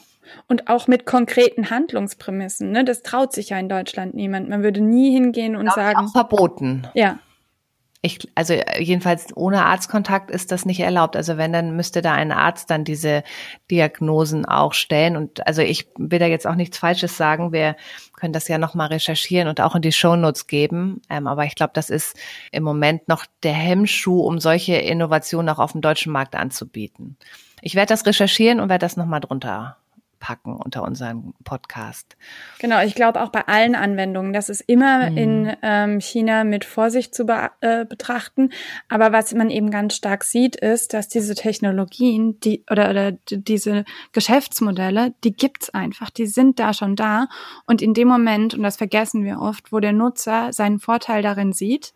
[0.47, 2.71] Und auch mit konkreten Handlungsprämissen.
[2.71, 2.83] Ne?
[2.83, 4.49] Das traut sich ja in Deutschland niemand.
[4.49, 5.99] Man würde nie hingehen und sagen.
[5.99, 6.87] Auch verboten.
[6.93, 7.19] Ja.
[8.03, 11.15] Ich, also jedenfalls ohne Arztkontakt ist das nicht erlaubt.
[11.15, 13.23] Also wenn, dann müsste da ein Arzt dann diese
[13.69, 15.15] Diagnosen auch stellen.
[15.15, 17.51] Und also ich will da jetzt auch nichts Falsches sagen.
[17.51, 17.75] Wir
[18.15, 21.03] können das ja nochmal recherchieren und auch in die Shownotes geben.
[21.11, 22.17] Ähm, aber ich glaube, das ist
[22.51, 27.17] im Moment noch der Hemmschuh, um solche Innovationen auch auf dem deutschen Markt anzubieten.
[27.61, 29.77] Ich werde das recherchieren und werde das nochmal drunter
[30.21, 32.15] packen unter unseren Podcast.
[32.59, 35.17] Genau, ich glaube auch bei allen Anwendungen, das ist immer mhm.
[35.17, 38.51] in ähm, China mit Vorsicht zu be äh, betrachten.
[38.87, 43.83] Aber was man eben ganz stark sieht, ist, dass diese Technologien, die oder, oder diese
[44.13, 47.27] Geschäftsmodelle, die gibt's einfach, die sind da schon da.
[47.65, 51.51] Und in dem Moment, und das vergessen wir oft, wo der Nutzer seinen Vorteil darin
[51.51, 51.93] sieht,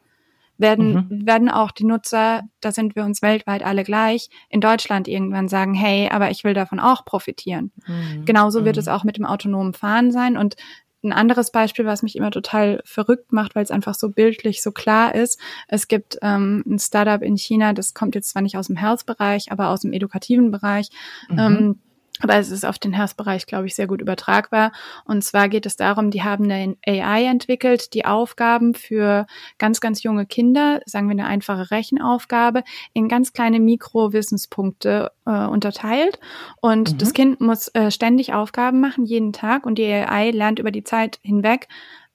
[0.58, 1.26] werden, mhm.
[1.28, 5.74] werden auch die Nutzer, da sind wir uns weltweit alle gleich, in Deutschland irgendwann sagen,
[5.74, 7.72] hey, aber ich will davon auch profitieren.
[7.88, 8.26] Mhm.
[8.26, 8.80] Genauso wird mhm.
[8.82, 10.38] es auch mit dem autonomen Fahren sein.
[10.38, 10.56] Und
[11.04, 14.72] ein anderes Beispiel, was mich immer total verrückt macht, weil es einfach so bildlich so
[14.72, 15.40] klar ist.
[15.68, 19.52] Es gibt ähm, ein Startup in China, das kommt jetzt zwar nicht aus dem Health-Bereich,
[19.52, 20.90] aber aus dem edukativen Bereich.
[21.30, 21.40] Mhm.
[21.40, 21.80] Ähm,
[22.22, 24.72] aber es ist auf den Herzbereich, glaube ich, sehr gut übertragbar.
[25.04, 29.26] Und zwar geht es darum, die haben eine AI entwickelt, die Aufgaben für
[29.58, 36.20] ganz, ganz junge Kinder, sagen wir eine einfache Rechenaufgabe, in ganz kleine Mikrowissenspunkte äh, unterteilt.
[36.62, 36.98] Und mhm.
[37.00, 39.66] das Kind muss äh, ständig Aufgaben machen, jeden Tag.
[39.66, 41.68] Und die AI lernt über die Zeit hinweg,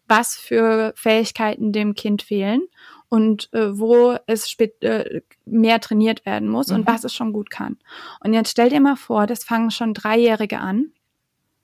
[0.09, 2.63] was für Fähigkeiten dem Kind fehlen
[3.11, 6.77] und äh, wo es äh, mehr trainiert werden muss mhm.
[6.77, 7.77] und was es schon gut kann.
[8.25, 10.92] Und jetzt stell dir mal vor, das fangen schon Dreijährige an,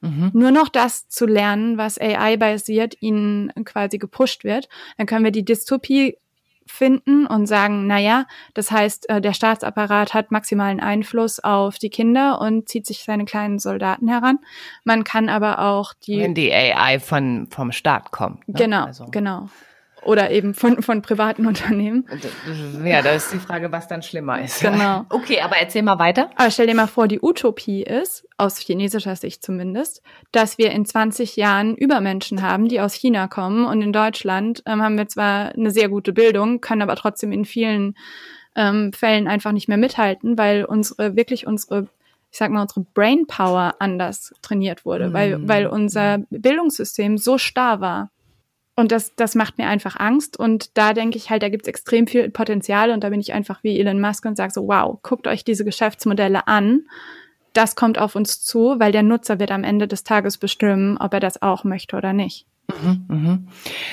[0.01, 0.33] mhm.
[0.35, 4.69] nur noch das zu lernen, was AI-basiert ihnen quasi gepusht wird.
[4.99, 6.19] Dann können wir die Dystopie
[6.67, 11.91] finden und sagen, na ja, das heißt, äh, der Staatsapparat hat maximalen Einfluss auf die
[11.91, 14.41] Kinder und zieht sich seine kleinen Soldaten heran.
[14.83, 18.49] Man kann aber auch die wenn die AI von vom Staat kommt.
[18.49, 18.55] Ne?
[18.57, 19.05] Genau, also.
[19.13, 19.49] genau
[20.07, 22.07] oder eben von, von privaten Unternehmen.
[22.85, 24.61] Ja, da ist die Frage, was dann schlimmer ist.
[24.61, 25.05] Genau.
[25.17, 26.31] Okay, aber erzähl mal weiter.
[26.37, 30.85] Aber stell dir mal vor, die Utopie ist, aus chinesischer Sicht zumindest, dass wir in
[30.85, 33.65] 20 Jahren Übermenschen haben, die aus China kommen.
[33.65, 37.45] Und in Deutschland ähm, haben wir zwar eine sehr gute Bildung, können aber trotzdem in
[37.45, 37.97] vielen
[38.55, 41.89] ähm, Fällen einfach nicht mehr mithalten, weil unsere, wirklich unsere
[42.37, 48.11] ich sag mal, unsere Brainpower anders trainiert wurde, weil, weil unser Bildungssystem so starr war.
[48.77, 50.39] Und das, das macht mir einfach Angst.
[50.39, 52.91] Und da denke ich halt, da gibt es extrem viel Potenzial.
[52.91, 55.65] Und da bin ich einfach wie Elon Musk und sage so, wow, guckt euch diese
[55.65, 56.83] Geschäftsmodelle an.
[57.55, 61.15] Das kommt auf uns zu, weil der Nutzer wird am Ende des Tages bestimmen, ob
[61.15, 62.47] er das auch möchte oder nicht.
[62.69, 63.49] Mhm, mhm.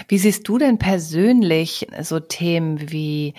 [0.10, 3.36] Wie siehst du denn persönlich so Themen wie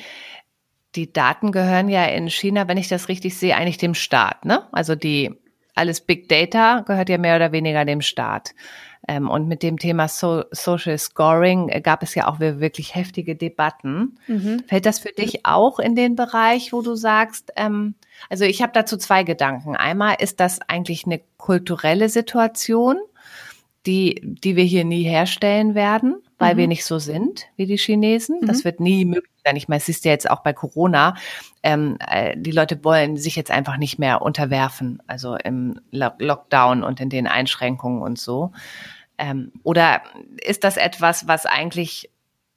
[0.95, 4.67] die Daten gehören ja in China, wenn ich das richtig sehe, eigentlich dem Staat, ne?
[4.73, 5.35] Also die
[5.75, 8.55] alles Big Data gehört ja mehr oder weniger dem Staat.
[9.07, 13.37] Ähm, und mit dem Thema so Social Scoring äh, gab es ja auch wirklich heftige
[13.37, 14.19] Debatten.
[14.27, 14.63] Mhm.
[14.67, 17.95] Fällt das für dich auch in den Bereich, wo du sagst, ähm,
[18.31, 19.77] also ich habe dazu zwei Gedanken.
[19.77, 22.99] Einmal ist das eigentlich eine kulturelle Situation,
[23.87, 26.59] die, die wir hier nie herstellen werden, weil mhm.
[26.59, 28.41] wir nicht so sind wie die Chinesen.
[28.41, 28.47] Mhm.
[28.47, 29.57] Das wird nie möglich sein.
[29.57, 31.15] Ich meine, es ist ja jetzt auch bei Corona.
[31.63, 37.01] Ähm, äh, die Leute wollen sich jetzt einfach nicht mehr unterwerfen, also im Lockdown und
[37.01, 38.53] in den Einschränkungen und so.
[39.19, 40.03] Ähm, oder
[40.43, 42.11] ist das etwas, was eigentlich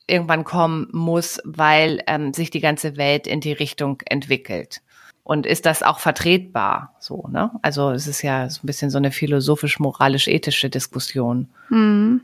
[0.07, 4.81] irgendwann kommen muss, weil ähm, sich die ganze Welt in die Richtung entwickelt?
[5.27, 7.51] Und ist das auch vertretbar so, ne?
[7.61, 11.49] Also es ist ja so ein bisschen so eine philosophisch-moralisch-ethische Diskussion.
[11.67, 12.21] Mhm.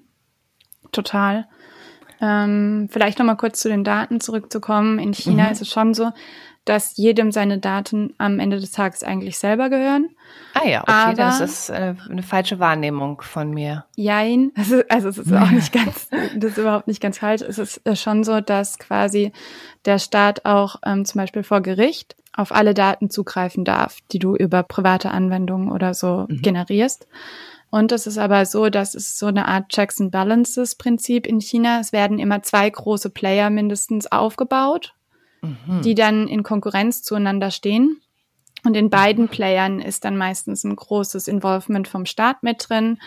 [0.93, 1.45] Total.
[2.21, 4.99] Ähm, vielleicht nochmal kurz zu den Daten zurückzukommen.
[4.99, 5.51] In China mhm.
[5.51, 6.13] ist es schon so,
[6.63, 10.07] dass jedem seine Daten am Ende des Tages eigentlich selber gehören.
[10.53, 13.83] Ah ja, okay, Aber, das ist äh, eine falsche Wahrnehmung von mir.
[13.97, 17.41] Jein, also, also es ist auch nicht ganz, das ist überhaupt nicht ganz falsch.
[17.41, 19.33] Es ist äh, schon so, dass quasi
[19.83, 24.35] der Staat auch ähm, zum Beispiel vor Gericht auf alle Daten zugreifen darf, die du
[24.35, 26.41] über private Anwendungen oder so mhm.
[26.41, 27.07] generierst.
[27.69, 31.41] Und es ist aber so, dass es so eine Art Checks and Balances Prinzip in
[31.41, 31.79] China.
[31.79, 34.93] Es werden immer zwei große Player mindestens aufgebaut
[35.43, 35.81] mhm.
[35.83, 38.01] die dann in Konkurrenz zueinander stehen.
[38.65, 42.97] Und in beiden Playern ist dann meistens ein großes Involvement vom Staat mit drin,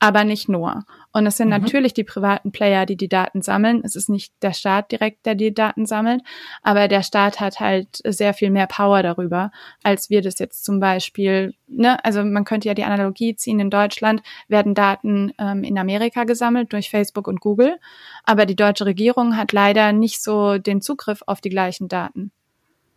[0.00, 0.84] aber nicht nur.
[1.12, 1.62] Und es sind mhm.
[1.62, 3.82] natürlich die privaten Player, die die Daten sammeln.
[3.84, 6.22] Es ist nicht der Staat direkt, der die Daten sammelt,
[6.62, 9.52] aber der Staat hat halt sehr viel mehr Power darüber,
[9.84, 13.70] als wir das jetzt zum Beispiel, ne, also man könnte ja die Analogie ziehen, in
[13.70, 17.78] Deutschland werden Daten ähm, in Amerika gesammelt durch Facebook und Google,
[18.24, 22.32] aber die deutsche Regierung hat leider nicht so den Zugriff auf die gleichen Daten.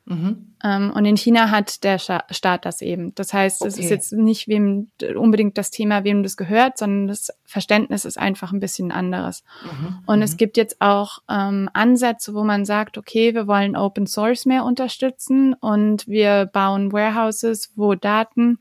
[0.09, 0.53] Mhm.
[0.63, 3.13] Ähm, und in China hat der Staat das eben.
[3.15, 3.83] Das heißt, es okay.
[3.83, 8.53] ist jetzt nicht wem unbedingt das Thema, wem das gehört, sondern das Verständnis ist einfach
[8.53, 9.43] ein bisschen anderes.
[9.63, 9.99] Mhm.
[10.05, 10.23] Und mhm.
[10.23, 14.63] es gibt jetzt auch ähm, Ansätze, wo man sagt, okay, wir wollen Open Source mehr
[14.63, 18.59] unterstützen und wir bauen Warehouses, wo Daten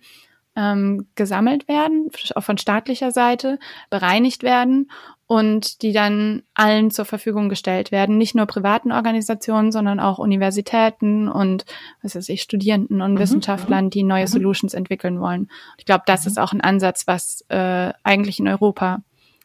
[0.57, 4.91] ähm, gesammelt werden, auch von staatlicher Seite, bereinigt werden
[5.27, 8.17] und die dann allen zur Verfügung gestellt werden.
[8.17, 11.65] Nicht nur privaten Organisationen, sondern auch Universitäten und
[12.03, 13.19] was weiß ich, Studierenden und mhm.
[13.19, 14.29] Wissenschaftlern, die neue mhm.
[14.29, 15.51] Solutions entwickeln wollen.
[15.79, 16.31] Ich glaube, das mhm.
[16.31, 19.03] ist auch ein Ansatz, was äh, eigentlich in Europa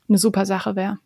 [0.08, 1.00] eine super Sache wäre.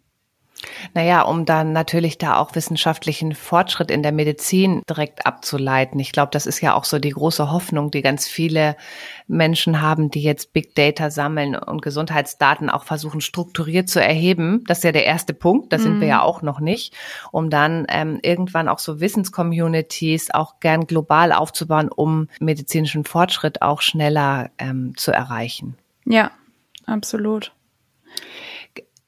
[0.93, 5.99] Naja, um dann natürlich da auch wissenschaftlichen Fortschritt in der Medizin direkt abzuleiten.
[5.99, 8.75] Ich glaube, das ist ja auch so die große Hoffnung, die ganz viele
[9.27, 14.63] Menschen haben, die jetzt Big Data sammeln und Gesundheitsdaten auch versuchen strukturiert zu erheben.
[14.67, 16.23] Das ist ja der erste Punkt, da sind wir ja mhm.
[16.23, 16.93] auch noch nicht,
[17.31, 23.81] um dann ähm, irgendwann auch so Wissenscommunities auch gern global aufzubauen, um medizinischen Fortschritt auch
[23.81, 25.75] schneller ähm, zu erreichen.
[26.05, 26.31] Ja,
[26.85, 27.51] absolut.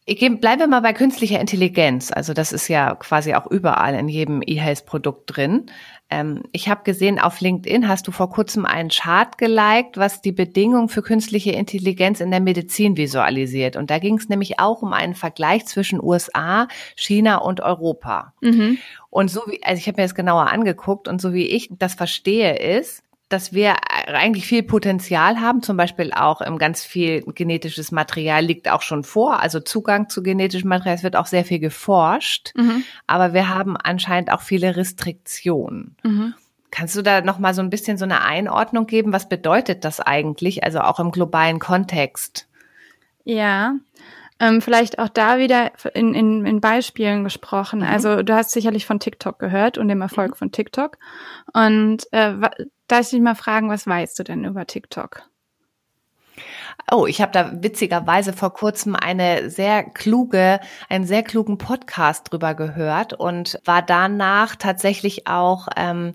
[0.09, 2.13] Ich bleibe mal bei künstlicher Intelligenz.
[2.13, 5.65] Also das ist ja quasi auch überall in jedem E-Health-Produkt drin.
[6.09, 10.31] Ähm, ich habe gesehen, auf LinkedIn hast du vor kurzem einen Chart geliked, was die
[10.31, 13.75] Bedingungen für künstliche Intelligenz in der Medizin visualisiert.
[13.75, 18.33] Und da ging es nämlich auch um einen Vergleich zwischen USA, China und Europa.
[18.39, 18.77] Mhm.
[19.09, 21.95] Und so wie, also ich habe mir das genauer angeguckt und so wie ich das
[21.95, 23.75] verstehe, ist, dass wir
[24.15, 29.03] eigentlich viel Potenzial haben, zum Beispiel auch im ganz viel genetisches Material liegt auch schon
[29.03, 32.83] vor, also Zugang zu genetischem Material, es wird auch sehr viel geforscht, mhm.
[33.05, 35.95] aber wir haben anscheinend auch viele Restriktionen.
[36.03, 36.33] Mhm.
[36.71, 39.13] Kannst du da noch mal so ein bisschen so eine Einordnung geben?
[39.13, 42.47] Was bedeutet das eigentlich, also auch im globalen Kontext?
[43.23, 43.75] Ja,
[44.39, 47.79] ähm, vielleicht auch da wieder in, in, in Beispielen gesprochen.
[47.79, 47.87] Mhm.
[47.87, 50.35] Also du hast sicherlich von TikTok gehört und dem Erfolg mhm.
[50.35, 50.97] von TikTok.
[51.53, 52.35] Und äh,
[52.87, 55.23] Darf ich dich mal fragen, was weißt du denn über TikTok?
[56.89, 62.53] Oh, ich habe da witzigerweise vor kurzem eine sehr kluge, einen sehr klugen Podcast drüber
[62.53, 66.13] gehört und war danach tatsächlich auch ähm,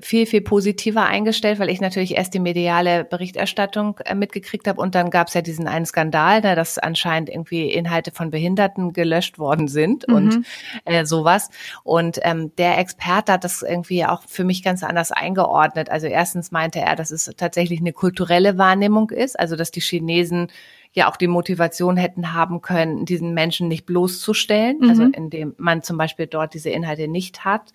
[0.00, 4.94] viel, viel positiver eingestellt, weil ich natürlich erst die mediale Berichterstattung äh, mitgekriegt habe und
[4.94, 9.38] dann gab es ja diesen einen Skandal, ne, dass anscheinend irgendwie Inhalte von Behinderten gelöscht
[9.38, 10.14] worden sind mhm.
[10.14, 10.46] und
[10.84, 11.50] äh, sowas.
[11.84, 15.90] Und ähm, der Experte hat das irgendwie auch für mich ganz anders eingeordnet.
[15.90, 20.48] Also erstens meinte er, dass es tatsächlich eine kulturelle Wahrnehmung ist, also dass die Chinesen
[20.92, 25.08] ja auch die Motivation hätten haben können, diesen Menschen nicht bloßzustellen, also mhm.
[25.08, 27.72] also indem man zum Beispiel dort diese Inhalte nicht hat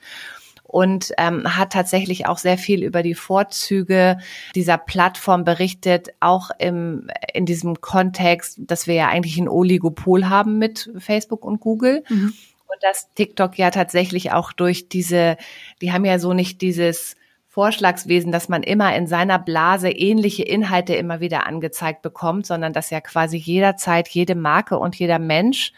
[0.72, 4.18] und ähm, hat tatsächlich auch sehr viel über die Vorzüge
[4.56, 10.60] dieser Plattform berichtet, auch im, in diesem Kontext, dass wir ja eigentlich ein Oligopol haben
[10.60, 12.04] mit Facebook und Google.
[12.08, 12.34] Mhm.
[12.68, 15.36] Und dass TikTok ja tatsächlich auch durch diese,
[15.82, 17.18] die haben ja so nicht dieses
[17.50, 22.92] Vorschlagswesen, dass man immer in seiner Blase ähnliche Inhalte immer wieder angezeigt bekommt, sondern dass
[22.92, 25.74] ja quasi jederzeit jede Marke und jeder Mensch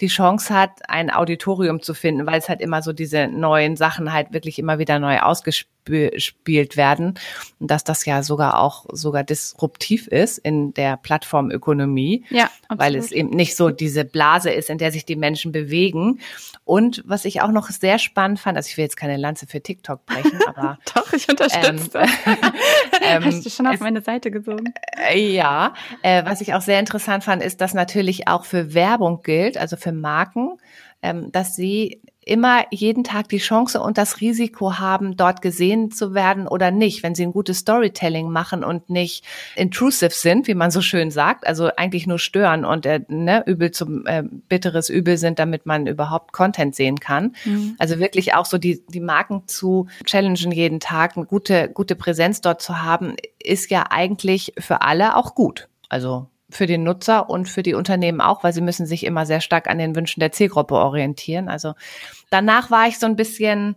[0.00, 4.12] die Chance hat, ein Auditorium zu finden, weil es halt immer so diese neuen Sachen
[4.12, 7.18] halt wirklich immer wieder neu ausgespielt werden
[7.58, 12.80] und dass das ja sogar auch sogar disruptiv ist in der Plattformökonomie, ja, absolut.
[12.80, 16.20] weil es eben nicht so diese Blase ist, in der sich die Menschen bewegen.
[16.64, 19.60] Und was ich auch noch sehr spannend fand, also ich will jetzt keine Lanze für
[19.60, 21.98] TikTok brechen, aber doch ich unterstütze.
[21.98, 22.36] Ähm,
[23.02, 24.72] ähm, Hast du schon auf es, meine Seite gesogen?
[25.10, 29.22] Äh, ja, äh, was ich auch sehr interessant fand, ist, dass natürlich auch für Werbung
[29.22, 30.58] gilt, also für Marken,
[31.02, 36.14] ähm, dass sie immer jeden Tag die Chance und das Risiko haben, dort gesehen zu
[36.14, 39.24] werden oder nicht, wenn sie ein gutes Storytelling machen und nicht
[39.56, 43.70] intrusive sind, wie man so schön sagt, also eigentlich nur stören und äh, ne, übel
[43.70, 47.34] zum äh, bitteres Übel sind, damit man überhaupt Content sehen kann.
[47.44, 47.76] Mhm.
[47.78, 52.40] Also wirklich auch so die, die Marken zu challengen jeden Tag, eine gute, gute Präsenz
[52.40, 55.68] dort zu haben, ist ja eigentlich für alle auch gut.
[55.88, 59.40] Also für den Nutzer und für die Unternehmen auch, weil sie müssen sich immer sehr
[59.40, 61.48] stark an den Wünschen der Zielgruppe orientieren.
[61.48, 61.74] Also
[62.30, 63.76] danach war ich so ein bisschen,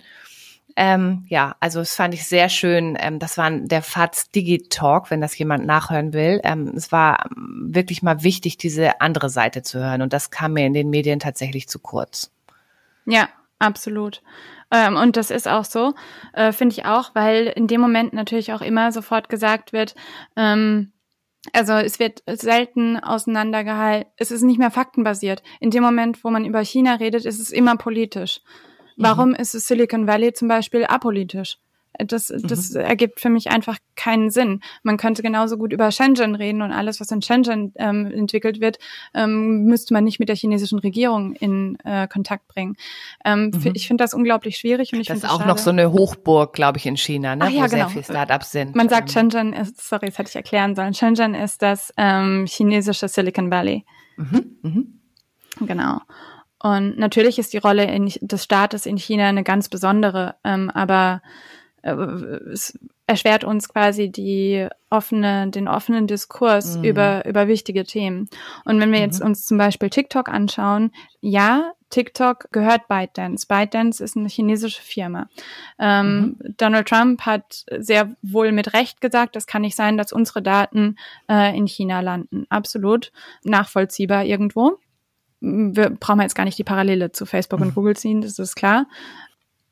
[0.77, 2.97] ähm, ja, also das fand ich sehr schön.
[2.99, 6.39] Ähm, das war der FATS Digitalk, wenn das jemand nachhören will.
[6.43, 10.01] Ähm, es war wirklich mal wichtig, diese andere Seite zu hören.
[10.01, 12.31] Und das kam mir in den Medien tatsächlich zu kurz.
[13.05, 13.27] Ja,
[13.59, 14.21] absolut.
[14.71, 15.93] Ähm, und das ist auch so,
[16.31, 19.95] äh, finde ich auch, weil in dem Moment natürlich auch immer sofort gesagt wird,
[20.37, 20.93] ähm,
[21.53, 24.11] also es wird selten auseinandergehalten.
[24.17, 25.41] Es ist nicht mehr faktenbasiert.
[25.59, 28.41] In dem Moment, wo man über China redet, ist es immer politisch.
[28.95, 29.03] Mhm.
[29.03, 31.57] Warum ist es Silicon Valley zum Beispiel apolitisch?
[31.99, 32.81] Das, das mhm.
[32.81, 34.61] ergibt für mich einfach keinen Sinn.
[34.83, 38.79] Man könnte genauso gut über Shenzhen reden und alles, was in Shenzhen ähm, entwickelt wird,
[39.13, 42.75] ähm, müsste man nicht mit der chinesischen Regierung in äh, Kontakt bringen.
[43.25, 43.71] Ähm, mhm.
[43.73, 46.53] Ich finde das unglaublich schwierig und ich das ist auch das noch so eine Hochburg,
[46.53, 47.45] glaube ich, in China, ne?
[47.45, 47.69] Ach, ja, wo genau.
[47.69, 48.75] sehr viele Startups sind.
[48.75, 50.93] Man sagt Shenzhen ist, sorry, das hätte ich erklären sollen.
[50.93, 53.85] Shenzhen ist das ähm, chinesische Silicon Valley.
[54.17, 54.57] Mhm.
[54.61, 55.67] Mhm.
[55.67, 55.99] Genau.
[56.63, 61.21] Und natürlich ist die Rolle in, des Staates in China eine ganz besondere, ähm, aber
[61.81, 62.77] äh, es
[63.07, 66.83] erschwert uns quasi die offene, den offenen Diskurs mhm.
[66.83, 68.29] über, über wichtige Themen.
[68.65, 69.05] Und wenn wir mhm.
[69.05, 73.47] jetzt uns zum Beispiel TikTok anschauen, ja, TikTok gehört ByteDance.
[73.47, 75.27] ByteDance ist eine chinesische Firma.
[75.77, 76.55] Ähm, mhm.
[76.55, 80.95] Donald Trump hat sehr wohl mit Recht gesagt, es kann nicht sein, dass unsere Daten
[81.29, 82.45] äh, in China landen.
[82.49, 83.11] Absolut
[83.43, 84.77] nachvollziehbar irgendwo
[85.41, 87.73] wir brauchen jetzt gar nicht die Parallele zu Facebook und mhm.
[87.73, 88.85] Google ziehen, das ist klar.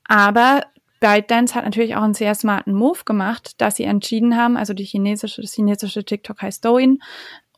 [0.05, 0.64] Aber
[1.00, 4.84] ByteDance hat natürlich auch einen sehr smarten Move gemacht, dass sie entschieden haben, also die
[4.84, 7.02] chinesische, das chinesische TikTok heißt Douyin.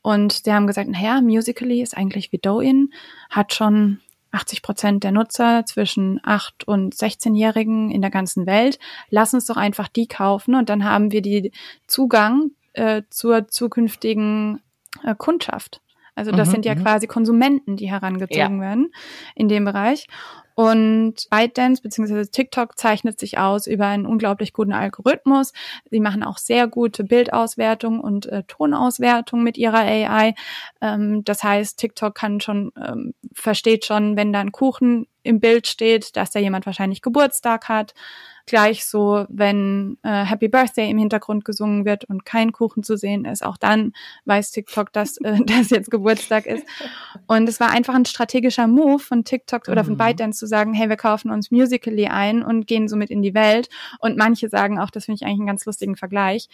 [0.03, 2.91] Und sie haben gesagt, naja, Musically ist eigentlich wie Douyin,
[3.29, 3.99] hat schon
[4.31, 8.79] 80 Prozent der Nutzer zwischen 8 und 16-Jährigen in der ganzen Welt.
[9.09, 11.51] Lass uns doch einfach die kaufen und dann haben wir die
[11.87, 14.61] Zugang äh, zur zukünftigen
[15.03, 15.81] äh, Kundschaft.
[16.15, 16.83] Also das mhm, sind ja mhm.
[16.83, 18.61] quasi Konsumenten, die herangezogen ja.
[18.61, 18.91] werden
[19.35, 20.07] in dem Bereich.
[20.53, 22.25] Und ByteDance bzw.
[22.25, 25.53] TikTok zeichnet sich aus über einen unglaublich guten Algorithmus.
[25.89, 30.35] Sie machen auch sehr gute Bildauswertung und äh, Tonauswertung mit ihrer AI.
[30.81, 35.67] Ähm, das heißt, TikTok kann schon, ähm, versteht schon, wenn da ein Kuchen im Bild
[35.67, 37.93] steht, dass da jemand wahrscheinlich Geburtstag hat
[38.51, 43.23] gleich so, wenn äh, Happy Birthday im Hintergrund gesungen wird und kein Kuchen zu sehen
[43.23, 43.93] ist, auch dann
[44.25, 46.65] weiß TikTok, dass äh, das jetzt Geburtstag ist.
[47.27, 49.99] Und es war einfach ein strategischer Move von TikTok oder von mhm.
[49.99, 53.69] ByteDance zu sagen, hey, wir kaufen uns Musically ein und gehen somit in die Welt.
[53.99, 56.49] Und manche sagen auch, das finde ich eigentlich einen ganz lustigen Vergleich,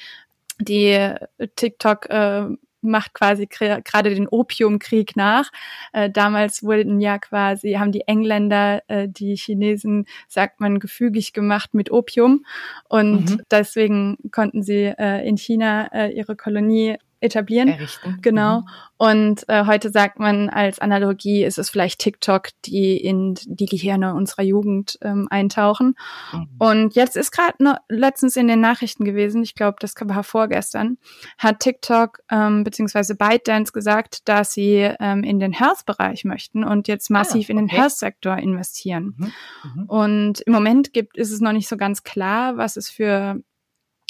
[0.60, 1.16] die
[1.56, 2.46] TikTok äh,
[2.82, 5.52] macht quasi gerade den Opiumkrieg nach.
[5.94, 11.74] Äh, damals wurden ja quasi, haben die Engländer äh, die Chinesen, sagt man, gefügig gemacht
[11.74, 12.46] mit Opium.
[12.90, 13.42] Und mhm.
[13.52, 17.70] deswegen konnten sie äh, in China äh, ihre Kolonie etablieren.
[17.70, 18.20] Errichten.
[18.22, 18.62] Genau.
[18.62, 18.68] Mhm.
[18.98, 24.16] Und äh, heute sagt man als Analogie ist es vielleicht TikTok, die in die Gehirne
[24.16, 25.96] unserer Jugend ähm, eintauchen.
[26.34, 26.48] Mhm.
[26.58, 30.98] Und jetzt ist gerade letztens in den Nachrichten gewesen, ich glaube, das war vorgestern,
[31.38, 37.12] hat TikTok ähm, beziehungsweise ByteDance gesagt, dass sie ähm, in den Health-Bereich möchten und jetzt
[37.12, 37.52] massiv ah, okay.
[37.52, 39.16] in den Health-Sektor investieren.
[39.18, 39.32] Mhm.
[39.76, 39.86] Mhm.
[39.86, 43.42] Und im Moment gibt ist es noch nicht so ganz klar, was es für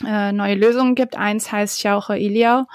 [0.06, 1.18] äh, neue Lösungen gibt.
[1.18, 2.66] Eins heißt Xiaohe Iliao,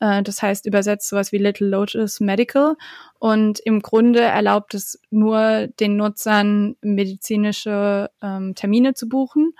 [0.00, 2.76] äh, das heißt übersetzt sowas wie Little Lotus Medical
[3.18, 9.54] und im Grunde erlaubt es nur den Nutzern medizinische ähm, Termine zu buchen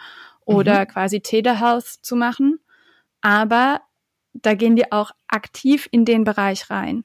[0.45, 0.89] oder mhm.
[0.89, 2.61] quasi Telehealth zu machen,
[3.21, 3.81] aber
[4.33, 7.05] da gehen die auch aktiv in den Bereich rein.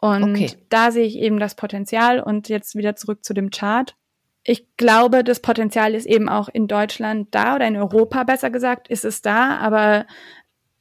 [0.00, 0.50] Und okay.
[0.70, 3.94] da sehe ich eben das Potenzial und jetzt wieder zurück zu dem Chart
[4.42, 8.88] ich glaube, das Potenzial ist eben auch in Deutschland da oder in Europa besser gesagt,
[8.88, 10.06] ist es da, aber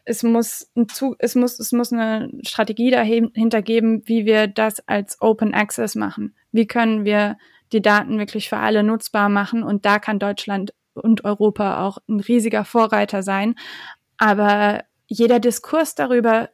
[0.05, 4.87] es muss, ein Zug, es muss, es muss eine Strategie dahinter geben, wie wir das
[4.87, 6.35] als Open Access machen.
[6.51, 7.37] Wie können wir
[7.71, 9.61] die Daten wirklich für alle nutzbar machen?
[9.61, 13.55] Und da kann Deutschland und Europa auch ein riesiger Vorreiter sein.
[14.17, 16.49] Aber jeder Diskurs darüber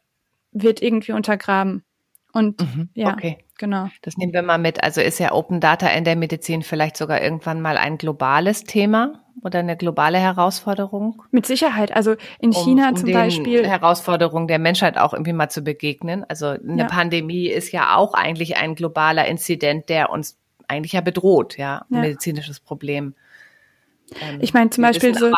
[0.52, 1.86] wird irgendwie untergraben.
[2.34, 3.45] Und mhm, ja, okay.
[3.58, 3.90] Genau.
[4.02, 4.84] Das nehmen wir mal mit.
[4.84, 9.22] Also ist ja Open Data in der Medizin vielleicht sogar irgendwann mal ein globales Thema
[9.44, 11.24] oder eine globale Herausforderung?
[11.32, 11.96] Mit Sicherheit.
[11.96, 13.68] Also in um, China um zum Beispiel.
[13.68, 16.26] Herausforderung der Menschheit auch irgendwie mal zu begegnen.
[16.28, 16.86] Also eine ja.
[16.86, 20.38] Pandemie ist ja auch eigentlich ein globaler Inzident, der uns
[20.68, 22.00] eigentlich ja bedroht, ja, ja.
[22.00, 23.14] medizinisches Problem.
[24.22, 25.32] Ähm, ich meine zum Beispiel so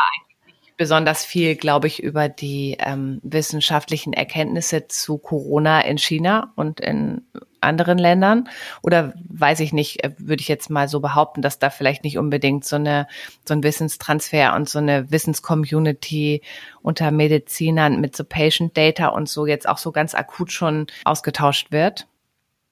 [0.77, 7.23] besonders viel, glaube ich, über die ähm, wissenschaftlichen Erkenntnisse zu Corona in China und in
[7.61, 8.47] anderen Ländern?
[8.83, 12.17] Oder weiß ich nicht, äh, würde ich jetzt mal so behaupten, dass da vielleicht nicht
[12.17, 13.07] unbedingt so eine,
[13.45, 16.41] so ein Wissenstransfer und so eine Wissenscommunity
[16.81, 21.71] unter Medizinern mit so Patient Data und so jetzt auch so ganz akut schon ausgetauscht
[21.71, 22.07] wird?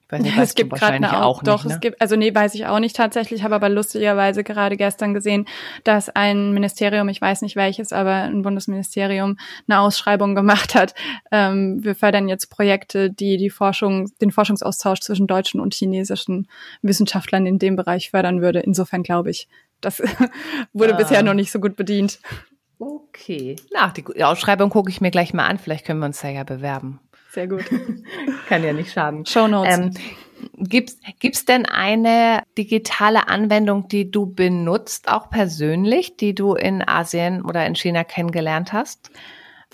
[0.08, 1.74] Weiß nicht, es gibt gerade eine auch, doch, nicht, ne?
[1.74, 5.46] es gibt, also nee, weiß ich auch nicht tatsächlich, habe aber lustigerweise gerade gestern gesehen,
[5.82, 9.36] dass ein Ministerium, ich weiß nicht welches, aber ein Bundesministerium
[9.66, 10.94] eine Ausschreibung gemacht hat.
[11.32, 16.46] Ähm, wir fördern jetzt Projekte, die die Forschung, den Forschungsaustausch zwischen deutschen und chinesischen
[16.82, 18.60] Wissenschaftlern in dem Bereich fördern würde.
[18.60, 19.48] Insofern glaube ich,
[19.80, 20.00] das
[20.72, 20.96] wurde ah.
[20.96, 22.20] bisher noch nicht so gut bedient.
[22.78, 23.56] Okay.
[23.72, 25.58] Na, die Ausschreibung gucke ich mir gleich mal an.
[25.58, 27.00] Vielleicht können wir uns da ja bewerben.
[27.36, 27.66] Sehr gut.
[28.48, 29.26] Kann ja nicht schaden.
[29.26, 29.76] Show Notes.
[29.76, 29.90] Ähm,
[30.56, 37.42] Gibt's gibt's denn eine digitale Anwendung, die du benutzt, auch persönlich, die du in Asien
[37.42, 39.10] oder in China kennengelernt hast?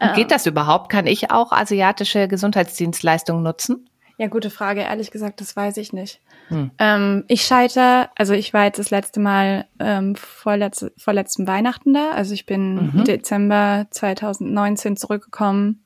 [0.00, 0.90] Und geht das überhaupt?
[0.90, 3.88] Kann ich auch asiatische Gesundheitsdienstleistungen nutzen?
[4.18, 4.80] Ja, gute Frage.
[4.80, 6.20] Ehrlich gesagt, das weiß ich nicht.
[6.48, 6.72] Hm.
[6.78, 12.10] Ähm, ich scheitere, also ich war jetzt das letzte Mal ähm, vorletz, vorletzten Weihnachten da.
[12.10, 13.04] Also ich bin mhm.
[13.04, 15.84] Dezember 2019 zurückgekommen,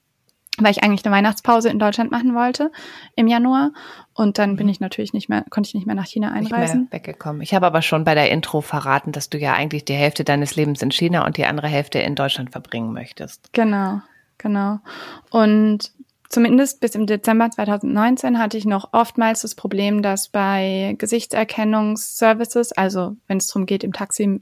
[0.59, 2.71] weil ich eigentlich eine Weihnachtspause in Deutschland machen wollte
[3.15, 3.73] im Januar.
[4.15, 4.73] Und dann bin mhm.
[4.73, 6.83] ich natürlich nicht mehr, konnte ich nicht mehr nach China einreisen.
[6.83, 7.43] Nicht mehr weggekommen.
[7.43, 10.57] Ich habe aber schon bei der Intro verraten, dass du ja eigentlich die Hälfte deines
[10.57, 13.53] Lebens in China und die andere Hälfte in Deutschland verbringen möchtest.
[13.53, 14.01] Genau,
[14.39, 14.79] genau.
[15.31, 15.93] Und
[16.29, 23.17] zumindest bis im Dezember 2019 hatte ich noch oftmals das Problem, dass bei Gesichtserkennungsservices, also
[23.27, 24.41] wenn es darum geht, im Taxi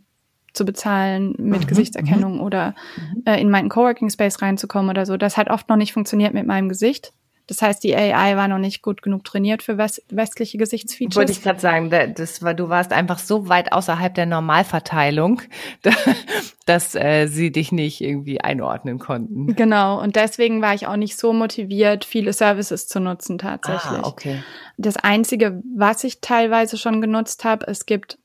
[0.54, 2.40] zu bezahlen mit mhm, Gesichtserkennung mhm.
[2.40, 3.22] oder mhm.
[3.26, 6.46] äh, in meinen Coworking Space reinzukommen oder so, das hat oft noch nicht funktioniert mit
[6.46, 7.12] meinem Gesicht.
[7.46, 11.16] Das heißt, die AI war noch nicht gut genug trainiert für westliche Gesichtsfeatures.
[11.16, 15.42] Wollte ich gerade sagen, das war, du warst einfach so weit außerhalb der Normalverteilung,
[16.66, 19.54] dass äh, sie dich nicht irgendwie einordnen konnten.
[19.54, 24.00] Genau, und deswegen war ich auch nicht so motiviert, viele Services zu nutzen tatsächlich.
[24.00, 24.42] Ah, okay.
[24.78, 28.18] Das Einzige, was ich teilweise schon genutzt habe, es gibt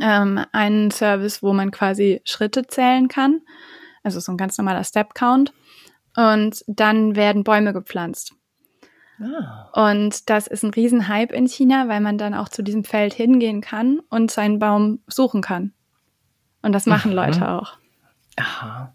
[0.00, 3.40] ähm, einen Service, wo man quasi Schritte zählen kann.
[4.02, 5.52] Also so ein ganz normaler Step Count.
[6.16, 8.34] Und dann werden Bäume gepflanzt.
[9.20, 9.90] Ah.
[9.90, 13.60] Und das ist ein Riesenhype in China, weil man dann auch zu diesem Feld hingehen
[13.60, 15.72] kann und seinen Baum suchen kann.
[16.62, 17.16] Und das machen mhm.
[17.16, 17.78] Leute auch.
[18.36, 18.92] Aha.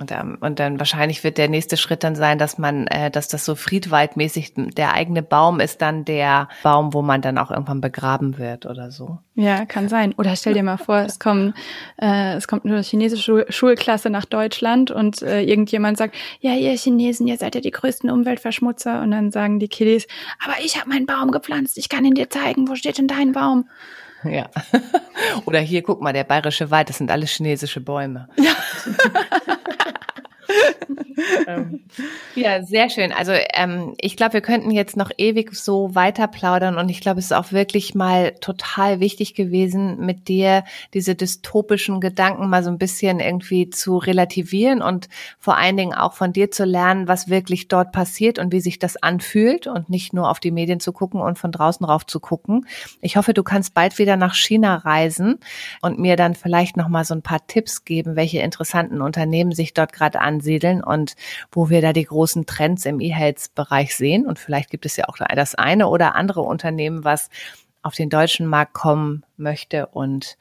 [0.00, 3.28] Und, ähm, und dann wahrscheinlich wird der nächste Schritt dann sein, dass man, äh, dass
[3.28, 7.82] das so friedwaldmäßig, der eigene Baum ist dann der Baum, wo man dann auch irgendwann
[7.82, 9.18] begraben wird oder so.
[9.34, 10.14] Ja, kann sein.
[10.16, 11.52] Oder stell dir mal vor, es kommen,
[12.00, 16.72] äh, es kommt eine chinesische Schul Schulklasse nach Deutschland und äh, irgendjemand sagt, ja, ihr
[16.72, 19.02] Chinesen, ihr seid ja die größten Umweltverschmutzer.
[19.02, 20.06] Und dann sagen die Kiddies,
[20.42, 23.32] aber ich habe meinen Baum gepflanzt, ich kann ihn dir zeigen, wo steht denn dein
[23.32, 23.68] Baum?
[24.24, 24.50] Ja.
[25.46, 28.28] Oder hier, guck mal, der bayerische Wald, das sind alles chinesische Bäume.
[28.36, 28.52] Ja.
[31.46, 31.80] ähm,
[32.34, 33.12] ja, sehr schön.
[33.12, 37.18] Also ähm, ich glaube, wir könnten jetzt noch ewig so weiter plaudern und ich glaube,
[37.18, 42.70] es ist auch wirklich mal total wichtig gewesen, mit dir diese dystopischen Gedanken mal so
[42.70, 47.28] ein bisschen irgendwie zu relativieren und vor allen Dingen auch von dir zu lernen, was
[47.28, 50.92] wirklich dort passiert und wie sich das anfühlt und nicht nur auf die Medien zu
[50.92, 52.66] gucken und von draußen rauf zu gucken.
[53.00, 55.38] Ich hoffe, du kannst bald wieder nach China reisen
[55.82, 59.74] und mir dann vielleicht noch mal so ein paar Tipps geben, welche interessanten Unternehmen sich
[59.74, 61.15] dort gerade ansiedeln und
[61.51, 64.25] wo wir da die großen Trends im E-Health-Bereich sehen.
[64.25, 67.29] Und vielleicht gibt es ja auch das eine oder andere Unternehmen, was
[67.81, 70.37] auf den deutschen Markt kommen möchte und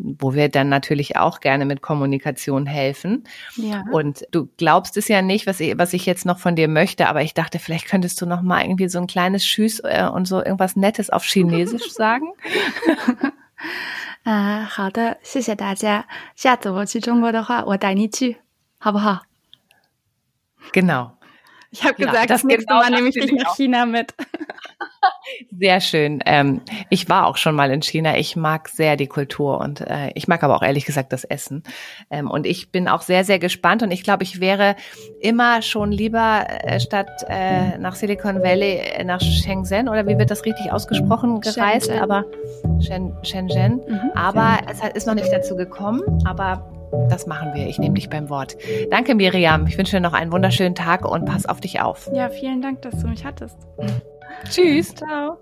[0.00, 3.24] wo wir dann natürlich auch gerne mit Kommunikation helfen.
[3.56, 3.82] Ja.
[3.90, 7.08] Und du glaubst es ja nicht, was ich, was ich jetzt noch von dir möchte,
[7.08, 10.26] aber ich dachte, vielleicht könntest du noch mal irgendwie so ein kleines Tschüss äh, und
[10.28, 12.26] so irgendwas Nettes auf Chinesisch sagen.
[14.24, 16.06] 啊、uh,，好的，谢谢大家。
[16.36, 18.36] 下次我去中国的话，我带你去，
[18.78, 19.22] 好不好
[20.71, 21.11] ？Genau.
[21.73, 24.13] Ich habe gesagt, das nächste genau Mal nehme ich dich nach China mit.
[25.59, 26.19] Sehr schön.
[26.25, 28.17] Ähm, ich war auch schon mal in China.
[28.17, 31.63] Ich mag sehr die Kultur und äh, ich mag aber auch ehrlich gesagt das Essen.
[32.11, 34.75] Ähm, und ich bin auch sehr, sehr gespannt und ich glaube, ich wäre
[35.19, 40.29] immer schon lieber äh, statt äh, nach Silicon Valley äh, nach Shenzhen oder wie wird
[40.29, 41.87] das richtig ausgesprochen gereist?
[41.87, 41.99] Shenzhen.
[41.99, 42.25] Aber
[42.81, 43.81] Shen, Shenzhen.
[43.87, 44.89] Mhm, aber Shenzhen.
[44.89, 46.01] es ist noch nicht dazu gekommen.
[46.25, 46.69] Aber
[47.09, 47.67] das machen wir.
[47.67, 48.57] Ich nehme dich beim Wort.
[48.89, 49.67] Danke, Miriam.
[49.67, 52.09] Ich wünsche dir noch einen wunderschönen Tag und pass auf dich auf.
[52.13, 53.57] Ja, vielen Dank, dass du mich hattest.
[54.49, 54.95] Tschüss.
[54.95, 55.37] Ciao.